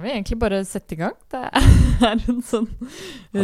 [0.00, 1.16] kan vi egentlig bare sette i gang.
[1.28, 1.40] Det
[2.08, 2.68] er en sånn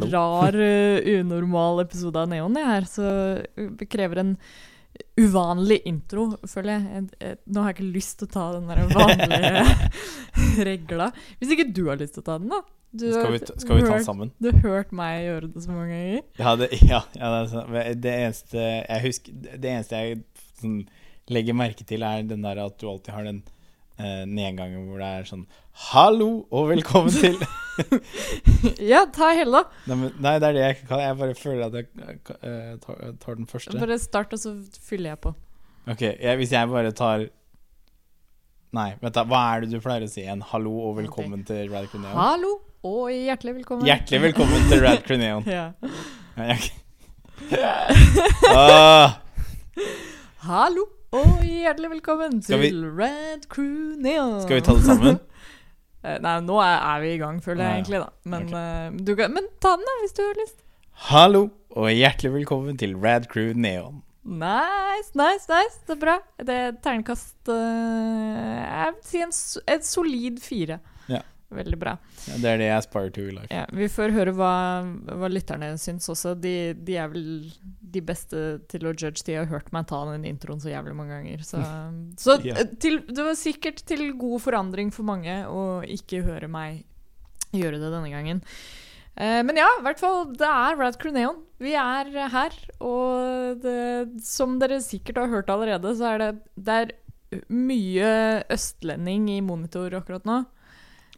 [0.08, 3.08] rar, uh, unormal episode av Neon det her, så
[3.76, 4.30] det krever en
[5.20, 7.34] uvanlig intro, føler jeg.
[7.44, 9.66] Nå har jeg ikke lyst til å ta den der vanlige
[10.70, 11.10] regla.
[11.36, 12.62] Hvis ikke du har lyst til å ta den, da.
[12.96, 14.30] Du Skal vi, skal vi ta den sammen?
[14.40, 16.22] Du har hørt meg gjøre det så mange ganger.
[16.40, 17.02] Ja, det, ja,
[17.52, 17.76] sånn.
[18.00, 20.22] Det eneste jeg husker Det eneste jeg
[20.62, 20.80] sånn,
[21.28, 23.42] legger merke til, er den der at du alltid har den
[23.98, 25.46] eh, nedgangen hvor det er sånn
[25.92, 27.36] Hallo og velkommen til
[28.92, 29.94] Ja, ta hele, da.
[29.94, 31.00] nei, nei, det er det jeg ikke kan.
[31.04, 31.88] Jeg bare føler at jeg
[32.40, 33.76] eh, tar, tar den første.
[33.78, 34.54] Bare start, og så
[34.88, 35.32] fyller jeg på.
[35.92, 37.26] Ok, jeg, Hvis jeg bare tar
[38.76, 39.22] Nei, vent da.
[39.28, 40.40] Hva er det du pleier å si igjen?
[40.50, 42.16] Hallo og velkommen til Rad Creneon?
[42.16, 42.50] Hallo
[42.86, 43.86] og hjertelig velkommen.
[43.88, 45.46] Hjertelig velkommen til Rad Creneon.
[45.56, 45.68] Ja.
[46.36, 46.72] Ja, jeg-
[48.56, 49.18] Ah,
[50.48, 54.40] Hallo og hjertelig velkommen til vi- Red Crew Neon.
[54.42, 55.20] skal vi ta det sammen?
[56.06, 58.10] Eh, Nei, nå er, er vi i gang, føler jeg egentlig, da.
[58.30, 58.58] Men, okay.
[58.94, 60.60] eh, du kan, men ta den, da, hvis du har lyst.
[61.08, 61.40] Hallo
[61.74, 64.04] og hjertelig velkommen til Rad Crew Neon.
[64.22, 65.80] Nice, nice, nice.
[65.88, 66.14] Det er bra.
[66.38, 69.34] Det er terningkast uh, Jeg vil si en,
[69.74, 70.78] en solid fire.
[71.56, 71.96] Veldig bra.
[72.26, 73.48] Ja, det er det jeg aspirer to i life.
[73.52, 74.52] Ja, vi får høre hva,
[75.08, 76.34] hva lytterne syns også.
[76.38, 77.28] De, de er vel
[77.96, 79.24] de beste til å judge.
[79.26, 81.44] De har hørt meg ta den introen så jævlig mange ganger.
[81.46, 81.62] Så,
[82.24, 86.84] så eh, til, det var sikkert til god forandring for mange å ikke høre meg
[87.56, 88.42] gjøre det denne gangen.
[89.16, 91.40] Eh, men ja, i hvert fall, det er Rad Crew Neon.
[91.62, 92.56] Vi er her.
[92.84, 96.94] Og det, som dere sikkert har hørt allerede, så er det, det er
[97.50, 98.10] mye
[98.52, 100.42] østlending i monitor akkurat nå.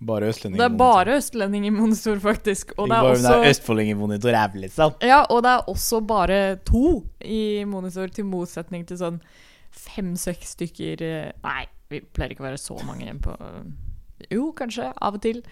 [0.01, 0.61] Bare østlending.
[0.61, 2.73] Det er bare østlending i monitor, faktisk.
[2.79, 4.95] Og det er også Østfolding i monitor er vel liksom.
[5.03, 9.19] ja, og det er også bare to i monitor, til motsetning til sånn
[9.79, 13.35] fem-seks stykker eh, Nei, vi pleier ikke å være så mange på
[14.31, 15.43] Jo, kanskje, av og til.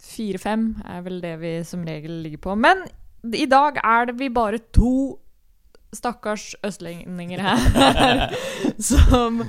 [0.00, 2.56] Fire-fem er vel det vi som regel ligger på.
[2.56, 2.86] Men
[3.36, 5.18] i dag er det vi bare to
[5.94, 8.34] stakkars østlendinger her
[8.90, 9.40] som,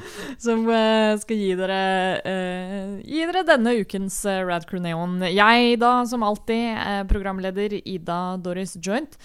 [0.42, 1.84] som eh, skal gi dere,
[2.26, 5.20] uh, gi dere denne ukens uh, Rad Crew Neon.
[5.30, 9.18] Jeg, da, som alltid, er programleder Ida Doris Joint.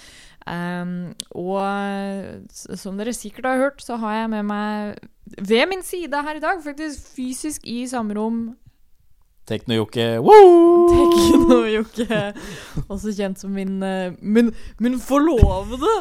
[0.47, 2.37] Um, og eh,
[2.79, 5.01] som dere sikkert har hørt, så har jeg med meg
[5.43, 8.45] ved min side her i dag, faktisk fysisk i samme rom,
[9.47, 10.07] Tekno-Jokke.
[10.21, 10.89] Woo!
[10.91, 12.21] Tekno-Jokke.
[12.89, 14.51] Også kjent som min, eh, min,
[14.83, 15.93] min forlovede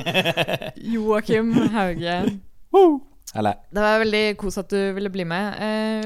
[0.94, 2.40] Joakim Hauge.
[2.74, 3.02] Woo!
[3.35, 5.57] Eller Det var veldig kos at du ville bli med.
[5.59, 6.06] Eh,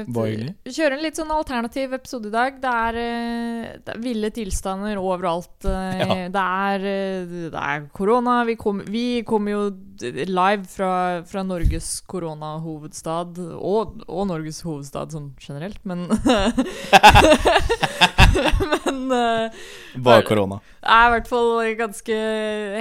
[0.66, 2.56] kjører en litt sånn alternativ episode i dag.
[2.62, 5.64] Det er, eh, det er ville tilstander overalt.
[5.64, 6.06] Eh, Ja.
[6.32, 8.40] det, er, eh, det er korona.
[8.48, 9.62] Vi kommer vi kommer jo
[10.00, 10.90] live fra,
[11.28, 16.06] fra Norges koronahovedstad, og, og Norges hovedstad sånn generelt, men
[18.84, 19.62] Men uh,
[20.04, 20.60] bare korona.
[20.80, 22.18] det er i hvert fall ganske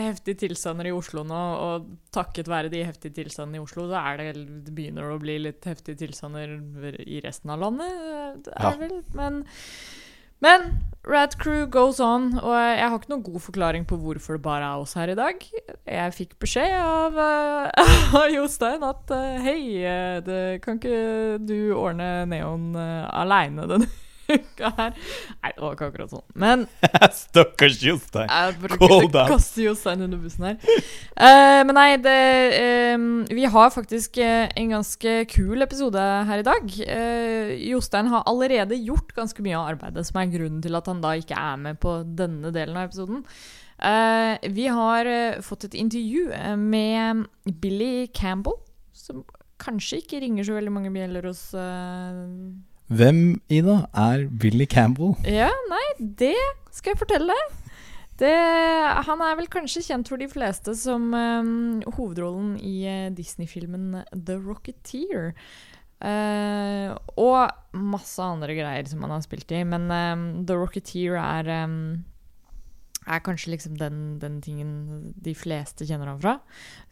[0.07, 1.39] heftige tilstander i Oslo nå,
[1.69, 5.39] og takket være de heftige tilstandene i Oslo, så er det, det begynner å bli
[5.47, 6.57] litt heftige tilstander
[7.05, 8.45] i resten av landet.
[8.45, 8.75] Det er Ja.
[8.79, 9.43] vel, men,
[10.45, 10.69] men
[11.09, 14.67] Rad Crew goes on, og jeg har ikke noen god forklaring på hvorfor det bare
[14.67, 15.41] er oss her i dag.
[15.87, 17.15] Jeg fikk beskjed av,
[18.19, 19.79] uh, Jostein at uh, hei,
[20.27, 23.89] det, kan ikke du ordne Neon uh, aleine denne
[24.29, 24.93] uka her?
[25.43, 26.23] Nei, det var ikke akkurat sånn.
[26.39, 26.65] Men
[27.19, 28.29] Stakkars Jostein.
[28.29, 29.29] jeg bruker Calm k- down.
[29.33, 30.57] kaster Jostein under bussen her.
[31.19, 32.17] Uh, men nei, det
[32.95, 36.69] um, Vi har faktisk eh, en ganske kul episode her i dag.
[36.79, 41.01] Uh, Jostein har allerede gjort ganske mye av arbeidet, som er grunnen til at han
[41.03, 43.25] da ikke er med på denne delen av episoden.
[43.79, 45.07] Uh, vi har
[45.45, 46.29] fått et intervju
[46.59, 47.25] med
[47.63, 48.57] Billy Campbell,
[48.91, 49.21] som
[49.59, 52.19] kanskje ikke ringer så veldig mange bjeller hos eh,
[52.89, 55.13] Hvem, Ida, er Billy Campbell?
[55.21, 56.33] Ja, nei, det
[56.73, 57.57] skal jeg fortelle deg.
[58.19, 58.31] Det,
[59.05, 61.51] han er vel kanskje kjent for de fleste som um,
[61.95, 65.35] hovedrollen i uh, Disney-filmen The Rocketeer.
[66.01, 69.61] Uh, og masse andre greier som han har spilt i.
[69.63, 71.79] Men um, The Rocketeer er um,
[73.09, 76.39] er kanskje liksom den, den tingen de fleste kjenner han fra.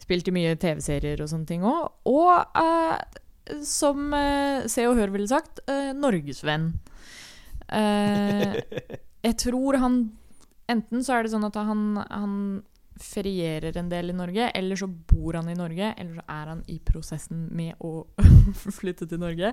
[0.02, 1.90] Spilt i mye TV-serier og sånne ting òg.
[2.08, 2.62] Og
[3.66, 6.72] som eh, Se og Hør ville sagt, eh, norgesvenn.
[7.68, 8.58] Eh,
[9.28, 10.00] jeg tror han
[10.68, 12.32] Enten så er det sånn at han, han
[13.00, 16.62] ferierer en del i Norge, eller så bor han i Norge, eller så er han
[16.70, 18.04] i prosessen med å
[18.78, 19.52] flytte til Norge.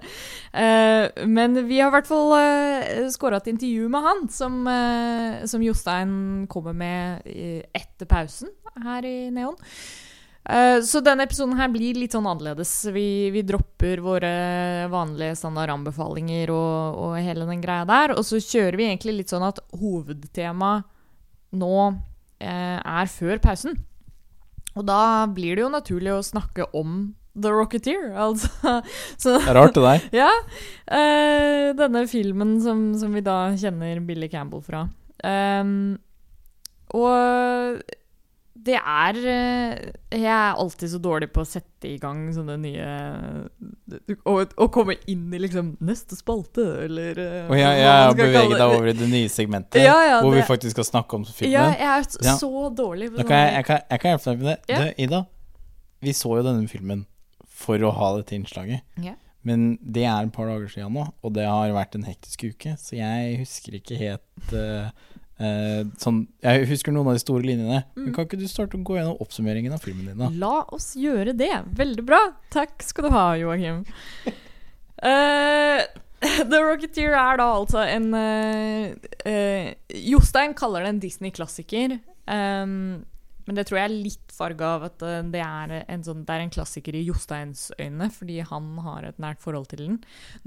[0.51, 5.45] Eh, men vi har i hvert fall uh, skåra et intervju med han, som, eh,
[5.49, 6.17] som Jostein
[6.51, 7.23] kommer med
[7.75, 8.51] etter pausen
[8.83, 9.55] her i Neon.
[10.45, 12.71] Eh, så denne episoden her blir litt sånn annerledes.
[12.93, 14.33] Vi, vi dropper våre
[14.93, 18.13] vanlige standardanbefalinger og, og hele den greia der.
[18.15, 20.85] Og så kjører vi egentlig litt sånn at hovedtemaet
[21.55, 21.75] nå
[22.43, 23.77] eh, er før pausen.
[24.75, 28.49] Og da blir det jo naturlig å snakke om The Rocketeer, altså.
[29.21, 30.07] Så, Det er rart, det der.
[30.21, 30.31] ja.
[30.87, 34.85] eh, denne filmen som, som vi da kjenner Billy Campbell fra.
[35.25, 35.95] Um,
[36.95, 37.81] og
[38.65, 39.81] det er eh,
[40.15, 42.87] Jeg er alltid så dårlig på å sette i gang sånne nye
[44.25, 48.89] og komme inn i liksom neste spalte, eller eh, Og jeg, jeg beveget deg over
[48.91, 51.53] i det nye segmentet, Ja, ja, hvor vi faktisk skal snakke om filmen.
[51.53, 52.37] Ja, jeg er Ja.
[52.41, 54.57] så dårlig på kan jeg, jeg, kan, jeg kan hjelpe deg med det.
[54.73, 54.79] Ja.
[54.81, 55.21] Du, Ida,
[56.05, 57.05] vi så jo denne filmen
[57.55, 58.81] for å ha dette innslaget.
[59.03, 59.15] Ja.
[59.45, 62.73] Men det er et par dager siden nå, og det har vært en hektisk uke,
[62.81, 64.89] så jeg husker ikke helt eh,
[65.39, 67.83] eh, sånn Jeg husker noen av de store linjene.
[67.95, 68.13] Men Mm.
[68.15, 70.29] kan ikke du starte å gå gjennom oppsummeringen av filmen din, da?
[70.29, 71.51] La oss gjøre det.
[71.75, 72.21] Veldig bra.
[72.51, 73.83] Takk skal du ha, Joakim.
[75.03, 75.81] uh,
[76.49, 78.93] The Rocketeer er da altså en uh,
[79.27, 81.99] uh, Jostein kaller det en Disney-klassiker.
[82.25, 83.03] Um,
[83.45, 86.33] men det tror jeg er litt farga av at eh, det er en, sånn, det
[86.33, 89.99] er en klassiker i Josteins øyne, fordi han har et nært forhold til den.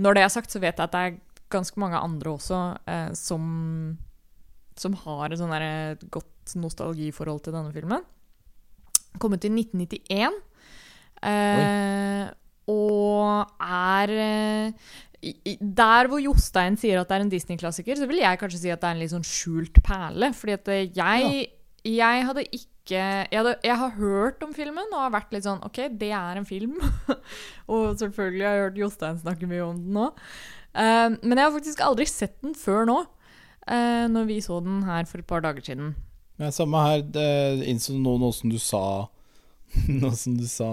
[0.02, 1.14] Når det er sagt, så vet jeg at det er
[1.55, 2.58] ganske mange andre også
[2.90, 3.44] uh, som,
[4.82, 5.54] som har et sånn
[6.14, 8.04] godt nostalgiforhold til denne filmen.
[9.19, 10.38] Kom ut i 1991.
[11.26, 12.28] Eh,
[12.70, 14.88] og er eh,
[15.58, 18.82] Der hvor Jostein sier at det er en Disney-klassiker, så vil jeg kanskje si at
[18.82, 20.32] det er en litt sånn skjult perle.
[20.36, 21.46] Fordi at eh, jeg,
[21.88, 25.60] jeg hadde ikke jeg, hadde, jeg har hørt om filmen og har vært litt sånn
[25.66, 26.78] OK, det er en film.
[27.72, 30.08] og selvfølgelig har jeg hørt Jostein snakke mye om den nå.
[30.78, 33.02] Eh, men jeg har faktisk aldri sett den før nå.
[33.70, 35.94] Eh, når vi så den her for et par dager siden.
[36.38, 37.03] Ja, samme her.
[37.67, 39.09] Innså nå, noe som du sa
[39.91, 40.69] Nå som du sa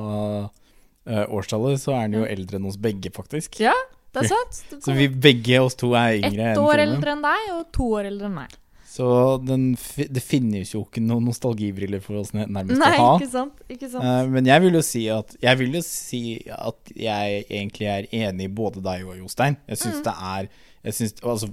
[1.07, 3.59] eh, årstallet, så er den jo eldre enn oss begge, faktisk.
[3.63, 3.74] Ja,
[4.15, 4.62] det er sant.
[4.71, 7.89] Det Så vi begge oss to er yngre Ett år eldre enn deg og to
[7.97, 8.53] år eldre enn meg.
[8.95, 9.06] Så
[9.44, 13.09] den, det finnes jo ikke noen nostalgibriller for oss nærmest Nei, å ha.
[13.19, 13.57] ikke sant?
[13.68, 14.06] Ikke sant?
[14.07, 18.07] Uh, men jeg vil jo si at Jeg vil jo si at jeg egentlig er
[18.21, 19.57] enig i både deg og Jostein.
[19.68, 20.06] Jeg syns Mm.
[20.07, 20.48] det er
[20.86, 21.48] jeg synes, altså,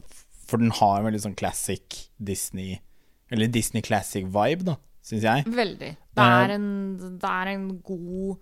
[0.53, 2.75] For den har en veldig sånn classic Disney
[3.33, 5.47] Eller Disney classic-vibe, da, syns jeg.
[5.49, 5.89] Veldig.
[6.13, 6.67] Det Eh, er en,
[7.17, 8.37] det er en god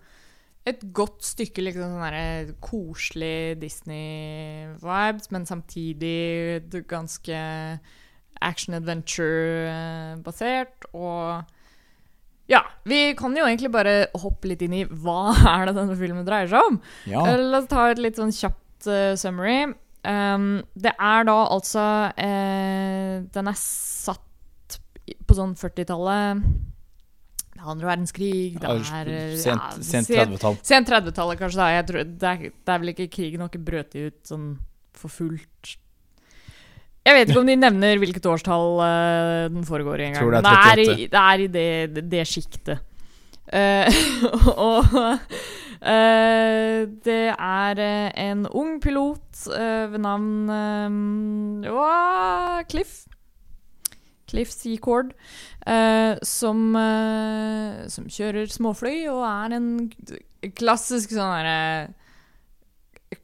[0.67, 7.39] Et godt stykke liksom sånn der, koselig Disney-vibes, men samtidig ganske
[8.41, 10.85] action-adventure-basert.
[10.93, 11.43] Og
[12.51, 16.25] ja, vi kan jo egentlig bare hoppe litt inn i hva er det denne filmen
[16.27, 16.75] dreier seg om.
[17.09, 17.21] Ja.
[17.31, 19.59] Eh, La oss ta et litt sånn kjapt uh, summary.
[20.01, 21.81] Um, det er da altså
[22.17, 24.79] eh, Den er satt
[25.27, 26.41] på sånn 40-tallet.
[27.51, 30.57] Det er andre verdenskrig, det er Sent, ja, sent sent- 30-tall.
[30.65, 31.59] Sent 30-tallet, kanskje.
[31.59, 34.47] da jeg tror, det, er, det er vel ikke krigen har ikke brøt ut sånn
[34.97, 35.75] for fullt.
[37.01, 40.31] Jeg vet ikke om de nevner hvilket årstall uh, den foregår i engang.
[40.37, 42.87] Det det er i det, er i det, det, det sjiktet.
[43.51, 43.85] Uh,
[44.69, 44.97] og
[45.81, 50.49] eh, det er eh, en ung pilot uh, ved navn
[51.65, 53.05] uh, Cliff.
[54.31, 55.13] Cliff Seacord.
[56.23, 56.59] som,
[57.93, 59.67] som kjører småfly og er en
[60.57, 61.91] klassisk sånn herre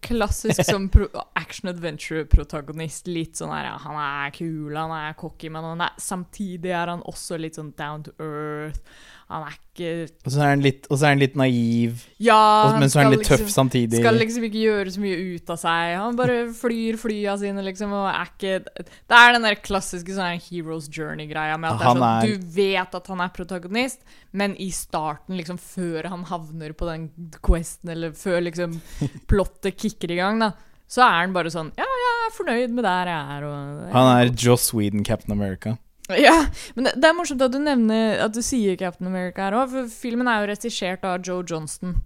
[0.04, 0.90] Klassisk som
[1.34, 3.08] action adventure-protagonist.
[3.08, 7.06] Litt sånn her, Han er kul, han er cocky, men han er, samtidig er han
[7.08, 8.84] også litt sånn down to earth.
[9.28, 9.88] Han er ikke
[10.24, 12.38] Og så er han litt, er han litt naiv, Ja,
[12.70, 14.00] og, men så er han litt tøff liksom- samtidig.
[14.00, 15.96] Skal liksom ikke gjøre så mye ut av seg.
[16.00, 18.54] Han bare flyr flya sine, liksom, og er ikke
[18.88, 22.46] Det er den der klassiske sånn Heroes journey-greia med at det er sånn er- Du
[22.56, 24.00] vet at han er protagonist,
[24.32, 27.10] men i starten, liksom før han havner på den
[27.44, 28.80] questen, eller før liksom
[29.28, 30.54] plottet kicker i gang, da,
[30.88, 34.22] så er han bare sånn Ja, jeg er fornøyd med der jeg er, og Han
[34.22, 35.78] er Joss Whedon, Captain America.
[36.28, 36.36] ja,
[36.76, 39.74] men det, det er morsomt at du nevner At du sier Captain America her òg,
[39.74, 41.98] for filmen er jo regissert av Joe Johnston.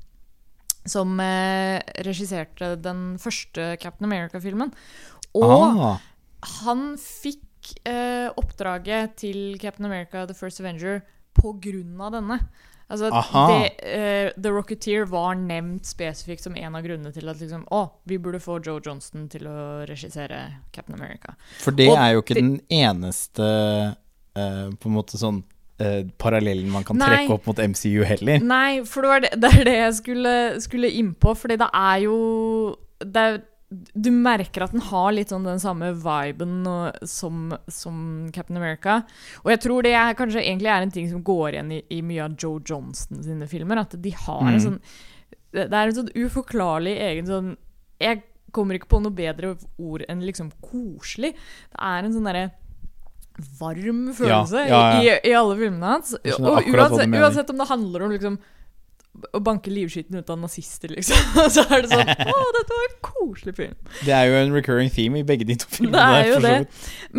[0.89, 1.77] Som eh,
[2.07, 4.71] regisserte den første Captain America-filmen.
[5.37, 6.01] Og ah,
[6.63, 11.03] han fikk eh, oppdraget til Captain America The First Avenger
[11.37, 12.39] på grunn av denne.
[12.91, 17.63] Altså, det, uh, The Rocketeer var nevnt spesifikt som en av grunnene til at liksom,
[17.71, 20.41] å, vi burde få Joe Johnston til å regissere
[20.75, 21.35] Captain America.
[21.63, 23.47] for det og er jo ikke det- den eneste
[24.37, 25.41] uh, på en måte sånn
[25.81, 27.07] uh, parallellen man kan Nei.
[27.09, 28.39] trekke opp mot MCU heller.
[28.43, 31.35] Nei, for det, det, det er det jeg skulle, skulle innpå.
[31.37, 32.17] Fordi det er jo
[33.01, 33.39] det er,
[33.71, 36.65] Du merker at den har litt sånn den samme viben
[37.07, 38.01] som, som
[38.35, 38.97] Captain America.
[39.45, 42.01] Og jeg tror det er, kanskje egentlig er en ting som går igjen i, i
[42.03, 43.79] mye av Joe Johnston sine filmer.
[43.85, 44.65] At de har en Mm.
[44.65, 44.79] sånn
[45.51, 47.49] Det er en sånn uforklarlig egen sånn
[47.99, 51.31] Jeg kommer ikke på noe bedre ord enn liksom koselig.
[51.71, 52.49] Det er en sånn derre
[53.59, 55.01] varm følelse ja, ja.
[55.01, 56.11] I, i, i alle filmene hans.
[56.19, 58.35] Og hva du uansett, uansett om det handler om liksom
[59.11, 61.17] å banke livskiten ut av nazister, liksom.
[61.55, 63.75] Så er det sånn Å, dette var en koselig film.
[64.05, 65.99] Det er jo en recurring theme i begge de to filmene.
[65.99, 66.53] Det er jo det.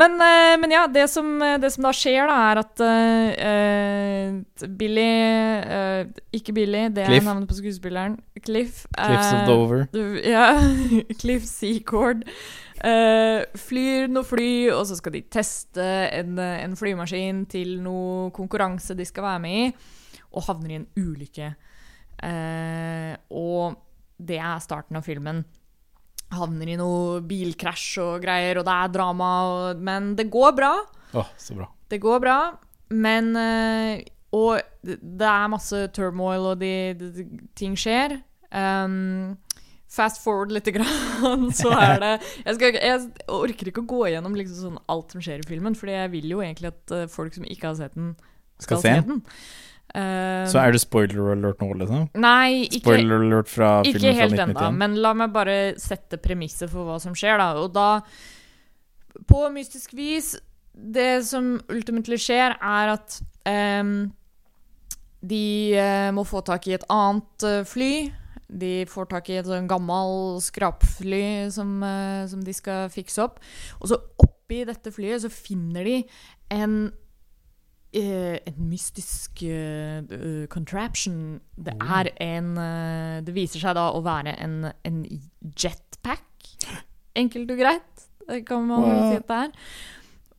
[0.01, 5.09] Men, eh, men ja, det som, det som da skjer, da, er at uh, Billy
[5.69, 6.03] uh,
[6.35, 7.21] Ikke Billy, det Cliff.
[7.21, 8.17] er navnet på skuespilleren.
[8.43, 8.87] Cliff.
[8.97, 9.85] Cliffs of eh, Dover.
[10.27, 10.47] Ja,
[11.23, 12.25] Cliff Seacord.
[12.83, 15.85] Uh, flyr noe fly, og så skal de teste
[16.17, 19.69] en, en flymaskin til noe konkurranse de skal være med i,
[20.33, 21.53] og havner i en ulykke.
[22.23, 23.77] Eh, og
[24.23, 25.43] det er starten av filmen.
[26.33, 30.73] Havner i noe bilkrasj og greier, og det er drama, og, men det går bra.
[31.13, 31.69] Oh, så bra.
[31.93, 32.39] Det går bra,
[32.97, 37.25] men eh, Og det er masse turmoil, og de, de, de,
[37.59, 38.17] ting skjer.
[38.53, 39.37] Um,
[39.93, 42.13] fast forward lite grann, så er det
[42.47, 45.77] jeg, skal, jeg orker ikke å gå gjennom liksom sånn alt som skjer i filmen,
[45.77, 48.15] Fordi jeg vil jo egentlig at eh, folk som ikke har sett den,
[48.57, 49.21] skal, Skal se den.
[49.95, 52.07] Eh, Så er det spoiler alert nå, liksom?
[52.17, 54.79] Nei, ikke, Spoiler alert fra ikke filmen helt ennå, 1991?
[54.81, 57.51] men la meg bare sette premisset for hva som skjer, da.
[57.61, 57.89] Og da,
[59.29, 60.35] på mystisk vis
[60.73, 63.91] Det som ultimately skjer, er at um,
[65.21, 65.45] de
[65.77, 68.09] uh, må få tak i et annet uh, fly.
[68.49, 73.37] De får tak i et sånn gammel skrapfly som, uh, som de skal fikse opp.
[73.83, 75.99] Og så oppi dette flyet så finner de
[76.57, 76.81] en
[78.01, 81.41] en mystisk eh, eh, contraption.
[81.57, 85.03] Det er en uh, Det viser seg da å være en, en
[85.53, 86.25] jetpack.
[87.15, 89.11] Enkelt og greit, det kan man Wow.
[89.11, 89.51] si at det er.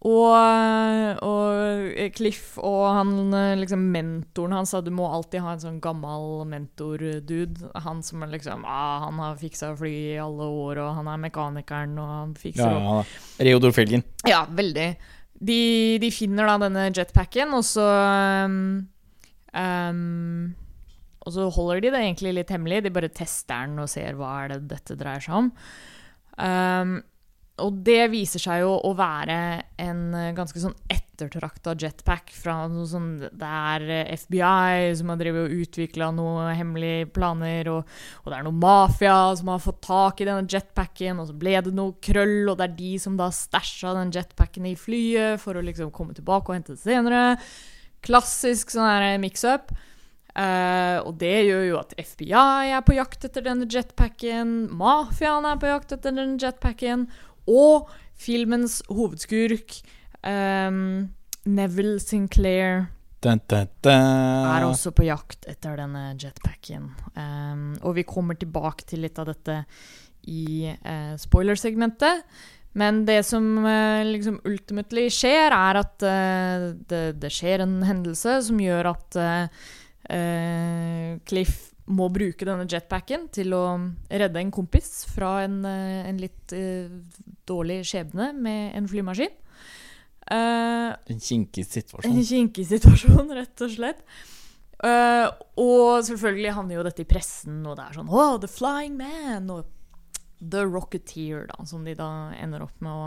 [0.03, 5.61] Og, og Cliff og han eh, liksom mentoren hans sa du må alltid ha en
[5.63, 7.69] sånn gammel mentor-dude.
[7.85, 11.95] Han som liksom ah, Han har fiksa fly i alle år, og han er mekanikeren,
[12.01, 13.45] og han fikser Ja, ja.
[13.47, 14.03] Reodor Felgen.
[14.27, 14.89] ja, veldig.
[15.43, 15.61] De,
[15.99, 17.85] de finner da denne jetpacken, og så
[18.47, 18.59] um,
[19.51, 20.53] um,
[21.23, 22.83] Og så holder de det egentlig litt hemmelig.
[22.85, 25.51] De bare tester den og ser hva er det dette dreier seg om.
[26.37, 27.01] Um,
[27.61, 29.35] og det viser seg jo å være
[29.81, 30.73] en eh, ganske sånn
[31.13, 36.49] ettertrakta jetpack fra noe sånn Det er eh, FBI som har drevet og utvikla noen
[36.57, 37.93] hemmelige planer, og,
[38.23, 41.55] og det er noe mafia som har fått tak i denne jetpacken, og så ble
[41.65, 45.57] det noe krøll, og det er de som da stæsja den jetpacken i flyet for
[45.57, 47.23] å liksom komme tilbake og hente det senere.
[48.03, 49.73] Klassisk sånn mix-up.
[50.33, 55.59] Uh, og det gjør jo at FBI er på jakt etter denne jetpacken, mafiaen er
[55.61, 57.05] på jakt etter denne jetpacken,
[57.45, 59.77] og filmens hovedskurk,
[60.29, 61.09] ehm,
[61.45, 62.87] Neville Sinclair,
[63.23, 63.93] Dun, dun, dun.
[64.51, 66.89] er også på jakt etter denne jetpacken.
[67.15, 69.61] Um, og vi kommer tilbake til litt av dette
[70.27, 72.25] i uh, spoilersegmentet.
[72.79, 78.41] Men det som uh, liksom ultimately skjer, er at uh, det, det skjer en hendelse
[78.49, 79.21] som gjør at
[81.23, 83.61] Cliff må bruke denne jetpacken til å
[84.11, 86.51] redde en kompis fra en, en litt
[87.47, 89.31] dårlig skjebne med en flymaskin.
[90.31, 92.23] Eh, En kinkig en situasjon.
[92.23, 94.03] kinkig situasjon, rett og slett.
[94.83, 95.29] Uh,
[95.63, 99.47] og selvfølgelig havner jo dette i pressen, og det er sånn Oh, The Flying Man!
[99.53, 99.69] Og
[100.43, 103.05] The Rocketeer, da, som de da ender opp med å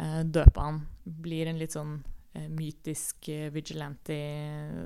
[0.00, 0.80] uh, døpe han.
[1.04, 1.98] Blir en litt sånn
[2.32, 4.14] mytisk vigilante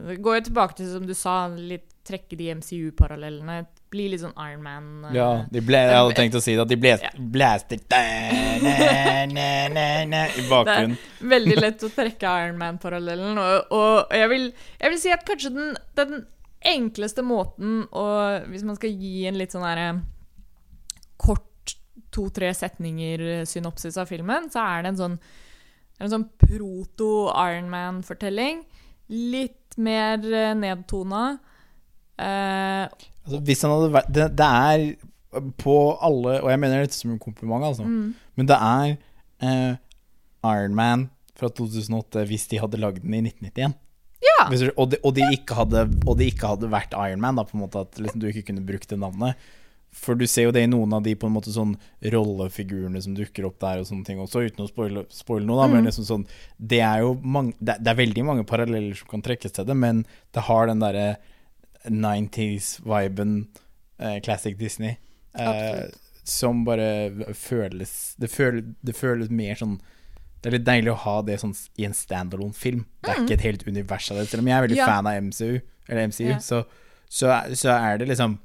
[0.02, 3.60] Det går jo tilbake til, som du sa, litt trekke de MCU-parallellene.
[3.90, 4.86] Blir litt sånn Iron Man.
[5.06, 7.26] eh, Ja, ble, jeg hadde tenkt å si det, at de blæster Ja.
[7.36, 8.00] blaster da,
[9.30, 10.96] na, na, na, i bakgrunnen.
[11.22, 13.38] Veldig lett å trekke Iron Man-parallellen.
[13.38, 14.48] Og, og jeg, vil,
[14.80, 16.26] jeg vil si at kanskje den, den
[16.66, 18.06] enkleste måten å
[18.50, 19.88] Hvis man skal gi en litt sånn derre
[21.16, 21.76] kort
[22.16, 25.16] to-tre setninger-synopsis av filmen, så er det en sånn,
[26.00, 28.64] en sånn proto-Iron Man-fortelling.
[29.12, 31.38] Litt mer eh, nedtona.
[32.18, 32.86] Eh,
[33.26, 34.86] Altså, hvis han hadde vært det, det er
[35.60, 37.84] på alle Og jeg mener dette som en kompliment, altså.
[37.84, 38.92] mm, Men det er
[39.42, 39.74] eh,
[40.46, 43.74] Iron Man fra 2008 hvis de hadde lagd den i 1991.
[44.24, 44.46] ja!
[44.48, 45.26] Hvis og, de, og, de
[45.58, 48.30] hadde, og de ikke hadde vært Iron Man, da, på en måte at liksom, du
[48.30, 49.36] ikke kunne brukt det navnet.
[49.96, 51.74] For du ser jo det i noen av de på en måte sånn
[52.12, 55.68] rollefigurene som dukker opp der, og sånne ting også, uten å spoile, spoile noe, da.
[55.72, 55.88] Men Mm.
[55.90, 56.26] liksom sånn
[56.60, 59.76] Det er jo mange det, det er veldig mange paralleller som kan trekkes til det,
[59.76, 61.16] men det har den derre
[61.90, 63.46] 90s-viben,
[63.98, 64.96] eh, classic Disney.
[65.38, 65.84] Eh,
[66.24, 69.76] som bare føles det, føl, det føles mer sånn
[70.42, 72.84] Det er litt deilig å ha det sånn i en standalone-film.
[73.02, 74.28] Det er ikke et helt univers av det.
[74.30, 74.86] Selv om jeg er veldig Ja.
[74.86, 76.36] fan av MCU, eller MCU, Ja.
[76.38, 76.64] så,
[77.08, 78.38] så, så er det liksom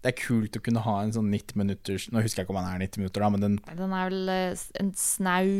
[0.00, 2.60] Det er kult å kunne ha en sånn 90 minutters Nå husker jeg ikke om
[2.62, 5.50] han er 90 minutter, da, men den Den er vel eh, en snau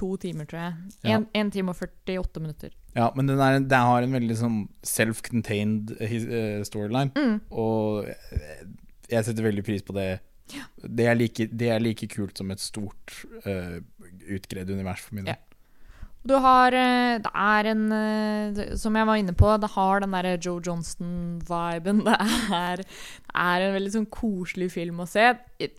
[0.00, 0.74] to timer, tror jeg.
[1.06, 1.20] Ja.
[1.38, 2.74] En, time og 48 minutter.
[2.96, 7.38] Ja, men den, er, den har en veldig sånn self-contained eh, storyline, Mm.
[7.54, 8.64] og eh,
[9.12, 10.08] jeg setter veldig pris på det.
[10.82, 13.14] Det, er like, det er like kult som et stort,
[13.46, 13.78] uh,
[14.30, 15.34] utgredd univers for min del.
[15.34, 15.45] Ja.
[16.26, 20.14] Du har eh, Det er en eh, Som jeg var inne på, det har den
[20.16, 22.02] derre Joe Johnston-viben.
[22.06, 22.86] Det
[23.36, 25.26] det er en veldig sånn koselig film å se.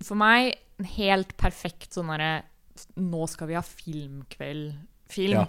[0.05, 2.43] For meg en helt perfekt sånn derre
[3.01, 5.39] Nå skal vi ha filmkveld-film.
[5.39, 5.47] Ja.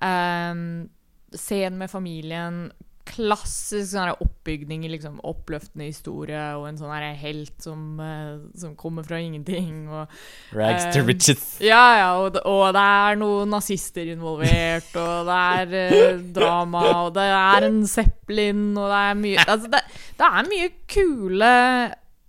[0.00, 0.88] Um,
[1.36, 2.62] Scenen med familien.
[3.10, 9.06] Klassisk sånn oppbygning i liksom oppløftende historie, og en sånn helt som, eh, som kommer
[9.06, 9.88] fra ingenting.
[9.88, 10.06] Og
[10.54, 11.44] Rags to Eh, riches.
[11.60, 15.76] ja, ja, og, og det er noen nazister involvert, og det er
[16.14, 19.82] uh, drama, og det er en Zeppelin, og det er mye Altså, det,
[20.18, 21.52] det er mye kule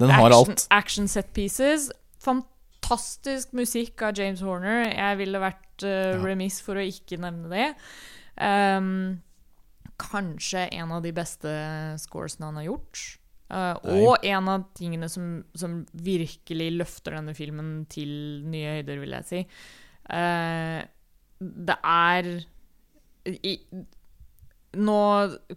[0.02, 1.92] Den har action, action set pieces.
[2.22, 4.88] Fantastisk musikk av James Horner.
[4.90, 7.68] Jeg ville vært uh, remiss for å ikke nevne det.
[8.42, 9.22] Um,
[10.02, 11.52] kanskje en av de beste
[12.02, 13.04] scoresene han har gjort.
[13.52, 13.76] Uh,
[14.08, 18.12] og en av tingene som, som virkelig løfter denne filmen til
[18.48, 19.42] nye høyder, vil jeg si.
[20.08, 20.80] Uh,
[21.42, 22.30] det er
[23.28, 23.58] i,
[24.72, 25.00] Nå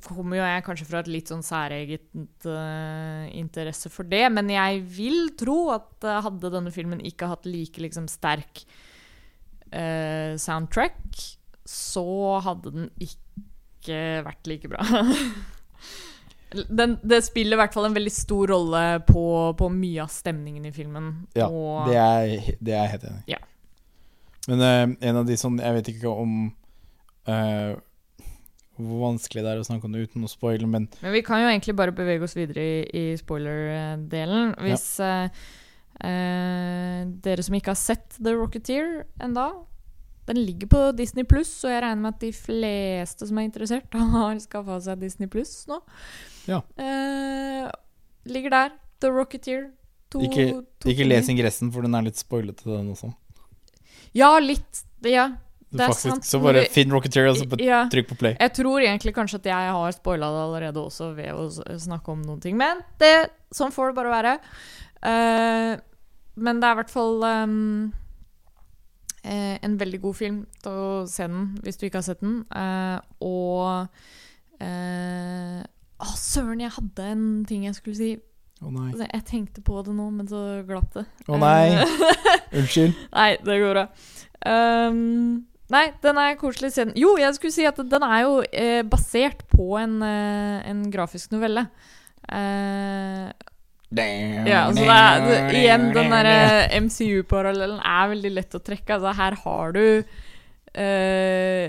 [0.03, 2.09] kommer jo jeg kanskje fra et litt sånn særeget
[2.49, 7.83] uh, interesse for det, men jeg vil tro at hadde denne filmen ikke hatt like
[7.85, 8.67] liksom sterk
[9.75, 11.17] soundtrack,
[11.67, 12.05] så
[12.45, 13.43] hadde den ikke
[13.93, 14.85] vært like bra.
[16.69, 19.25] den, det spiller i hvert fall en veldig stor rolle på,
[19.59, 21.11] på mye av stemningen i filmen.
[21.37, 23.35] Ja, og, det er, det er jeg helt enig i.
[23.35, 23.41] Ja.
[24.49, 26.33] Men uh, en av de sånn Jeg vet ikke om
[27.31, 27.73] uh,
[28.75, 31.43] hvor vanskelig det er å snakke om det uten å spoile, men Men vi kan
[31.43, 34.57] jo egentlig bare bevege oss videre i, i spoiler-delen.
[34.67, 35.45] Hvis eh,
[36.03, 39.47] uh, dere som ikke har sett The Rocketeer enda
[40.29, 43.93] Den ligger på Disney Pluss, og jeg regner med at de fleste som er interessert,
[44.17, 45.81] har skaffa seg Disney Pluss nå.
[46.49, 46.63] Ja.
[46.81, 47.69] Eh,
[48.31, 48.77] ligger der.
[49.05, 49.71] The Rocketeer.
[50.15, 53.11] To, Ikke- to ikke les ingressen, for den er litt spoilete, den også.
[54.15, 54.85] Ja, litt.
[55.03, 55.33] Ja.
[55.75, 57.81] Det er Faktisk, sant, så bare finn Rocketeer, og så bare ja.
[57.91, 58.37] trykk på play.
[58.39, 61.49] Jeg tror egentlig kanskje at jeg har spoila det allerede også ved å
[61.83, 62.55] snakke om noen ting.
[62.61, 63.11] Men det,
[63.51, 64.35] sånn får det bare være.
[65.03, 65.73] Eh,
[66.47, 67.91] men det er i hvert fall ehm,
[69.25, 72.43] eh, en veldig god film til å se den hvis du ikke har sett den.
[72.55, 75.63] Eh, og eh,
[76.05, 78.13] Å, søren, jeg hadde en ting jeg skulle si.
[78.65, 78.91] Å nei.
[78.93, 81.07] Altså, Jeg tenkte på det nå, men så glapp det.
[81.29, 81.73] Å nei.
[81.81, 81.99] Eh,
[82.61, 83.01] Unnskyld.
[83.15, 83.87] Nei, det går bra.
[84.45, 86.73] Um, nei, den er koselig.
[86.75, 86.87] Se.
[86.99, 91.33] Jo, jeg skulle si at den er jo eh, basert på en, eh, en grafisk
[91.35, 91.67] novelle.
[92.29, 93.29] Eh,
[94.49, 96.37] ja, så det er, det, igjen, den derre
[96.85, 98.97] MCU-parallellen er veldig lett å trekke.
[98.97, 99.85] Altså, her har du
[100.79, 101.67] uh,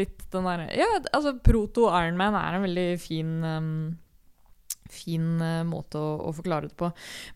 [0.00, 3.70] litt den derre Ja, altså, proto-Iron Man er en veldig fin um,
[4.90, 6.90] Fin uh, måte å, å forklare det på.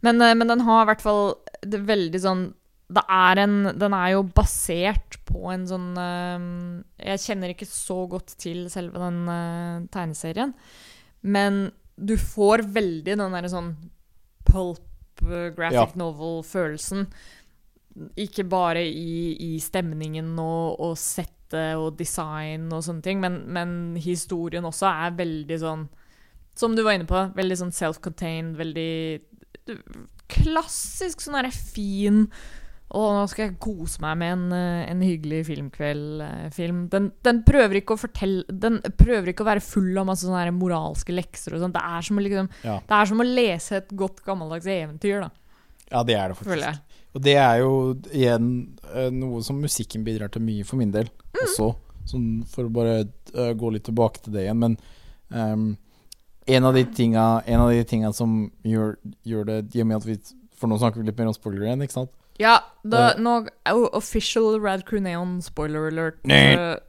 [0.06, 1.24] Men, uh, men den har i hvert fall
[1.62, 2.46] det veldig sånn
[2.92, 6.44] er en, Den er jo basert på en sånn eh,
[7.10, 10.54] Jeg kjenner ikke så godt til selve den eh, tegneserien,
[11.22, 13.72] men du får veldig den derre sånn
[14.48, 16.00] pulp eh, graphic Ja.
[16.00, 17.06] novel-følelsen.
[18.18, 23.94] Ikke bare i, i stemningen og, og settet og design og sånne ting, men, men
[24.02, 25.84] historien også er veldig sånn
[26.58, 29.78] Som du var inne på, veldig sånn self-contained, veldig
[30.30, 32.24] klassisk sånn derre fin
[32.94, 36.84] og nå skal jeg kose meg med en, eh, en hyggelig filmkveld-film.
[36.92, 40.52] Den, den prøver ikke å fortelle Den prøver ikke å være full av masse sånne
[40.54, 41.74] moralske lekser og sånn.
[41.74, 42.78] Det, er liksom, Ja.
[42.86, 45.30] det er som å lese et godt, gammeldags eventyr, da,
[45.90, 46.80] ja, det er det faktisk.
[47.14, 47.72] Og det er jo
[48.10, 48.48] igjen
[48.94, 51.40] eh, noe som musikken bidrar til mye for min del Mm.
[51.48, 51.74] også.
[52.06, 52.96] Sånn for å bare
[53.34, 54.58] eh, gå litt tilbake til det igjen.
[54.60, 54.76] Men
[55.30, 55.76] um,
[56.46, 59.96] en av de tinga En av de tinga som gjør, gjør det i og med
[59.96, 60.16] at vi
[60.54, 62.10] For nå snakker vi litt mer om spoiler igjen, ikke sant?
[62.40, 63.32] Ja, da, nå
[63.70, 66.16] oh, Official Rad Crew Neon spoiler alert.
[66.26, 66.40] Nei,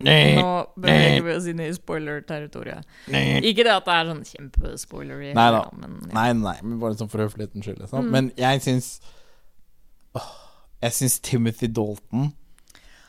[0.01, 2.88] Eh, nå beveger vi oss inn i spoiler-territoriet.
[3.45, 5.60] Ikke det at det er sånn kjempespoilery, Nei da.
[5.77, 6.13] men ja.
[6.17, 7.84] Nei, nei, men bare sånn for høflighetens skyld.
[7.86, 8.01] ikke?
[8.01, 8.10] Mm.
[8.15, 8.89] Men jeg syns
[10.17, 10.31] åh,
[10.81, 12.31] Jeg syns Timothy Dalton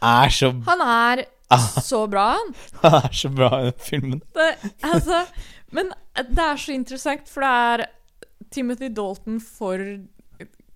[0.03, 1.63] er så, Han er Ah.
[1.81, 2.49] så bra, han.
[2.83, 4.21] han er så bra i den filmen.
[4.35, 4.47] Det,
[4.83, 5.21] altså,
[5.71, 7.85] men det er så interessant, for det er
[8.51, 9.79] Timothy Dalton for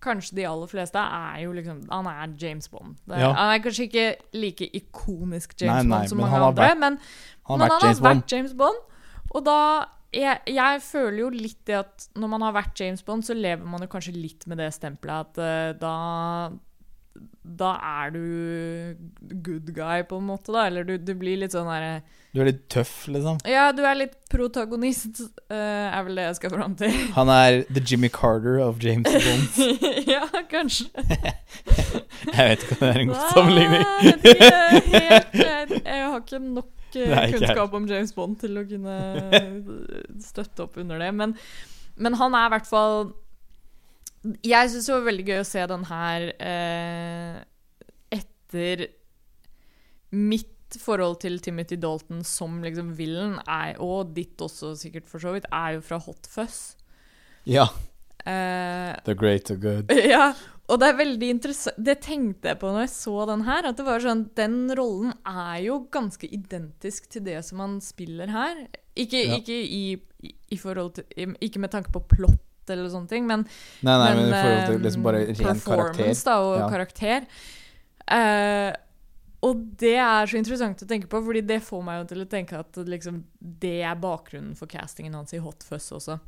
[0.00, 2.96] kanskje de aller fleste, er jo liksom Han er James Bond.
[3.06, 3.32] Det, Ja.
[3.32, 6.98] Han er kanskje ikke like ikonisk James nei, Bond som mange andre, vært- men,
[7.46, 8.76] Han har vært han James har vært James Bond.
[9.34, 13.22] Og da jeg, jeg føler jo litt det at når man har vært James Bond,
[13.22, 16.50] så lever man jo kanskje litt med det stempelet at uh, da
[17.42, 18.20] Da er du
[19.42, 20.66] good guy, på en måte, da.
[20.68, 23.40] Eller du, du blir litt sånn derre Du er litt tøff, liksom.
[23.48, 26.94] Ja, du er litt protagonist, uh, er vel det jeg skal fram til.
[27.16, 29.80] Han er the Jimmy Carter of James Bond.
[30.14, 30.90] ja, kanskje.
[32.20, 33.84] Jeg vet ikke om det er en god sammenligning.
[35.90, 38.96] Jeg har ikke nok eh, kunnskap om James Bond til å kunne
[40.22, 41.08] støtte opp under det.
[41.16, 41.32] Men,
[41.96, 43.10] men han er i hvert fall
[44.44, 47.36] Jeg syns det var veldig gøy å se den her eh,
[48.12, 48.86] etter
[50.12, 55.32] mitt forhold til Timothy Dalton som liksom villen, er, og ditt også sikkert for så
[55.34, 56.76] vidt, er jo fra Hot Fuzz.
[57.48, 57.66] Ja.
[58.28, 59.94] Eh, The great and good.
[60.14, 60.34] ja,
[60.70, 63.66] og det er veldig interessant Det tenkte jeg på når jeg så den her.
[63.70, 68.30] At det var sånn Den rollen er jo ganske identisk til det som han spiller
[68.30, 68.66] her.
[68.94, 69.40] Ikke, Ja.
[69.40, 69.96] ikke i,
[70.52, 72.04] i, forhold til Ikke med tanke på
[72.74, 73.46] eller sånne ting, men,
[73.82, 75.64] Nei, nei, men, i forhold til eh, liksom bare ren karakter.
[75.64, 76.68] performance da, og Ja.
[76.70, 77.26] karakter.
[78.10, 78.72] Uh,
[79.46, 82.28] og det er så interessant å tenke på, Fordi det får meg jo til å
[82.28, 86.18] tenke at liksom, det er bakgrunnen for castingen hans i Hot Fuzz også.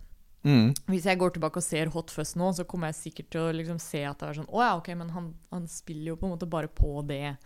[0.45, 0.73] Mm.
[0.91, 3.53] Hvis jeg går tilbake og ser Hot Fuzz nå, så kommer jeg sikkert til å
[3.55, 6.27] liksom se at det er sånn Å ja, ok, men han, han spiller jo på
[6.27, 7.37] en måte bare på det.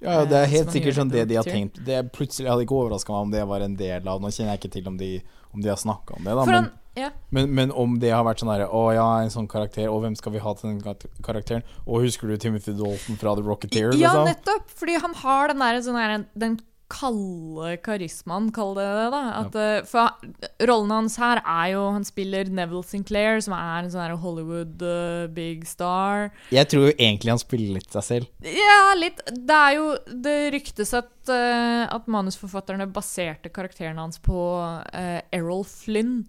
[0.00, 1.82] Ja, det er Eh, helt sikkert sånn det de har tenkt.
[1.84, 4.62] Det plutselig hadde ikke overraska meg om det var en del av Nå kjenner jeg
[4.62, 5.10] ikke til om de,
[5.52, 6.46] om de har snakka om det, da.
[6.46, 7.10] For Men, han, ja.
[7.30, 10.16] men, men om det har vært sånn herre Å ja, en sånn karakter, og hvem
[10.18, 10.80] skal vi ha til den
[11.24, 11.62] karakteren?
[11.86, 13.94] Og husker du Timothy Dalton fra The Rocketeer?
[13.94, 14.32] ja, liksom?
[14.32, 14.74] nettopp!
[14.80, 16.58] Fordi han har den der, sånn der den
[16.90, 19.22] kalde karismaen, kall det det, da.
[19.40, 23.92] At, eh, for rollen hans her er jo Han spiller Neville Sinclair, som er en
[23.92, 26.30] sånn Hollywood uh, big star.
[26.50, 28.30] Jeg tror jo egentlig han spiller litt seg selv.
[28.42, 29.22] Ja, litt.
[29.30, 35.64] Det er jo Det ryktes at, uh, at manusforfatterne baserte karakteren hans på uh, Errol
[35.68, 36.24] Flynn.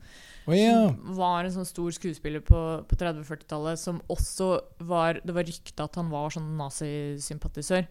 [0.49, 0.89] Å yeah.
[0.89, 4.53] Som var en sånn stor skuespiller på, på 30-40-tallet, som også
[4.89, 7.85] var Det var rykte at han var sånn nazisympatisør.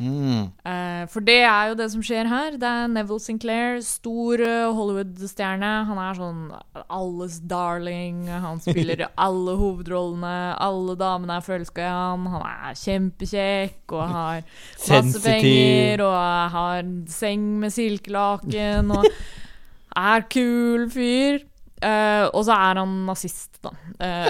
[0.00, 0.48] Mm.
[0.66, 2.56] Eh, for det er jo det som skjer her.
[2.60, 4.40] Det er Neville Sinclair, stor
[4.74, 5.70] Hollywood-stjerne.
[5.88, 6.40] Han er sånn
[6.86, 8.24] alles darling.
[8.30, 10.56] Han spiller alle hovedrollene.
[10.56, 12.26] Alle damene er forelska i han.
[12.32, 14.42] Han er kjempekjekk og har
[14.88, 16.18] masse penger og
[16.56, 19.08] har seng med silkelaken og
[20.08, 21.42] er kul fyr.
[21.82, 23.74] Eh, og så er han nazist, da.
[24.02, 24.26] Uh,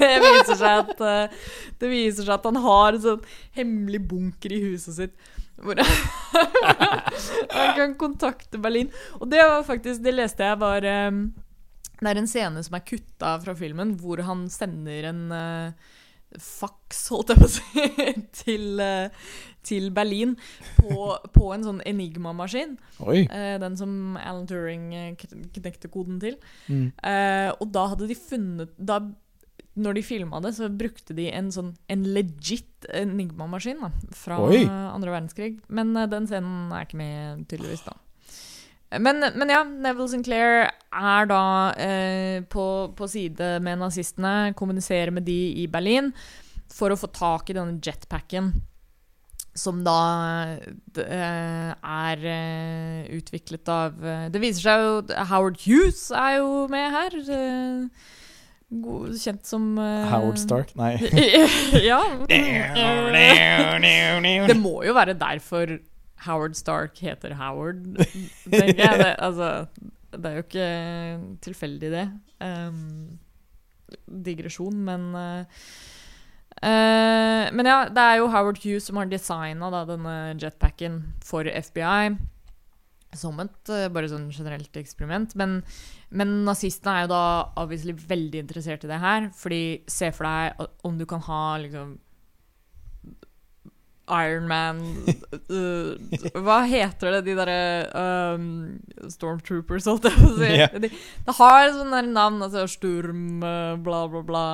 [0.00, 4.54] det viser seg at uh, Det viser seg at han har en sånn hemmelig bunker
[4.54, 5.28] i huset sitt.
[5.62, 8.90] Hvor han kan kontakte Berlin.
[9.20, 11.20] Og det var faktisk Det leste jeg var um,
[12.00, 15.94] Det er en scene som er kutta fra filmen, hvor han sender en uh,
[16.40, 17.84] faks, holdt jeg på å si,
[18.42, 19.26] til, eh,
[19.64, 20.34] til Berlin
[20.78, 22.76] på, på en sånn Enigma-maskin.
[23.24, 26.38] Eh, den som Alan Turing eh, knekte koden til.
[26.68, 26.88] Mm.
[26.98, 29.00] Eh, og da hadde de funnet da,
[29.74, 33.80] Når de filma det, så brukte de en sånn En legit Enigma-maskin
[34.14, 34.64] fra Oi.
[34.68, 35.58] andre verdenskrig.
[35.68, 37.96] Men den scenen er ikke med, tydeligvis, da.
[39.00, 41.42] Men, men ja, Neville Sinclair er da
[41.80, 46.12] eh, på, på side med nazistene, kommuniserer med de i Berlin
[46.74, 48.52] for å få tak i denne jetpacken.
[49.54, 49.94] Som da
[50.98, 56.90] eh, er eh, utviklet av eh, Det viser seg jo Howard Hughes er jo med
[56.90, 57.14] her.
[57.36, 58.10] eh,
[58.82, 60.72] god, kjent som uh, Howard Stark?
[60.74, 60.96] Nei.
[61.90, 62.00] ja.
[64.50, 65.76] Det må jo være derfor
[66.22, 67.82] Howard Stark heter Howard,
[68.50, 69.00] tenker jeg.
[69.00, 69.66] Det, altså,
[70.14, 70.68] det er jo ikke
[71.44, 72.04] tilfeldig, det.
[72.40, 73.18] Um,
[74.24, 75.44] digresjon, men uh,
[77.52, 82.14] Men ja, det er jo Howard Hughes som har designa denne jetpacken for FBI.
[83.14, 85.34] Som et uh, bare sånn generelt eksperiment.
[85.38, 85.60] Men,
[86.10, 87.26] men nazistene er jo da
[87.60, 89.28] obviously veldig interessert i det her.
[89.36, 91.98] Fordi se for deg om du kan ha liksom
[94.12, 94.80] Iron Man
[95.48, 95.94] uh,
[96.44, 97.60] Hva heter det, de derre
[98.36, 98.48] um,
[99.08, 100.50] Stormtroopers, holdt jeg på å si?
[100.60, 100.68] Ja.
[100.72, 104.44] De, det har sånne navn, altså Sturm, uh, bla, bla, bla.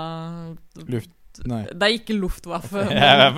[0.86, 1.16] Luft
[1.48, 1.62] Nei.
[1.72, 2.82] Det er ikke Luftwaffe.
[2.90, 3.36] Men,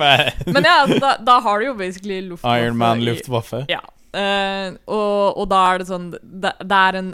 [0.49, 2.63] men ja, altså, da, da har du jo basically Luftwaffe.
[2.65, 3.79] Iron Man i- Ja.
[4.13, 7.07] Uh, og, og da er det sånn det, det er en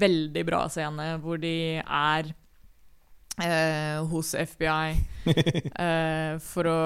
[0.00, 2.30] veldig bra scene hvor de er
[3.42, 4.96] eh, hos FBI.
[5.84, 6.78] eh, for å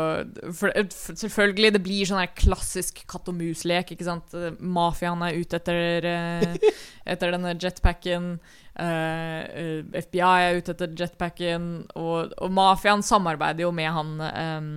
[0.57, 3.93] for, for, Selvfølgelig, det blir sånn klassisk katt og mus-lek.
[3.95, 4.35] ikke sant?
[4.35, 6.71] Eh, Mafiaen er ute etter, eh,
[7.15, 8.33] etter denne jetpacken.
[8.81, 11.69] Eh, eh, FBI er ute etter jetpacken.
[12.01, 14.73] Og, og mafiaen samarbeider jo med han eh,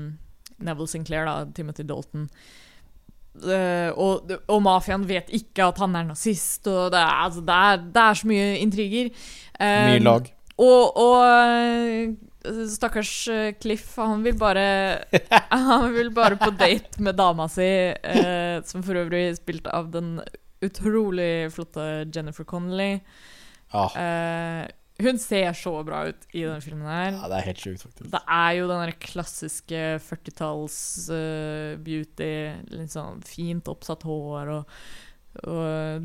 [0.63, 2.29] Neville Sinclair, da, Timothy Dalton.
[3.33, 7.55] Uh, og, og mafiaen vet ikke at han er nazist, og det er, altså, det
[7.57, 9.09] er, det er så mye intriger.
[9.57, 10.29] Eh, Mye lag.
[10.61, 12.13] Og, og eh,
[12.69, 14.65] stakkars eh, Cliff, han vil bare
[15.49, 19.89] Han vil bare på date med dama si, eh, som for øvrig er spilt av
[19.95, 20.17] den
[20.63, 22.99] utrolig flotte Jennifer Connelly.
[23.73, 24.67] Ah, Eh,
[25.01, 27.15] hun ser så bra ut i denne filmen her.
[27.17, 28.11] ja, det er helt sjukt, faktisk.
[28.13, 30.77] Det er jo den klassiske 40-talls
[31.11, 32.29] eh, beauty.
[32.77, 34.77] Litt sånn fint oppsatt hår og,
[35.43, 36.03] og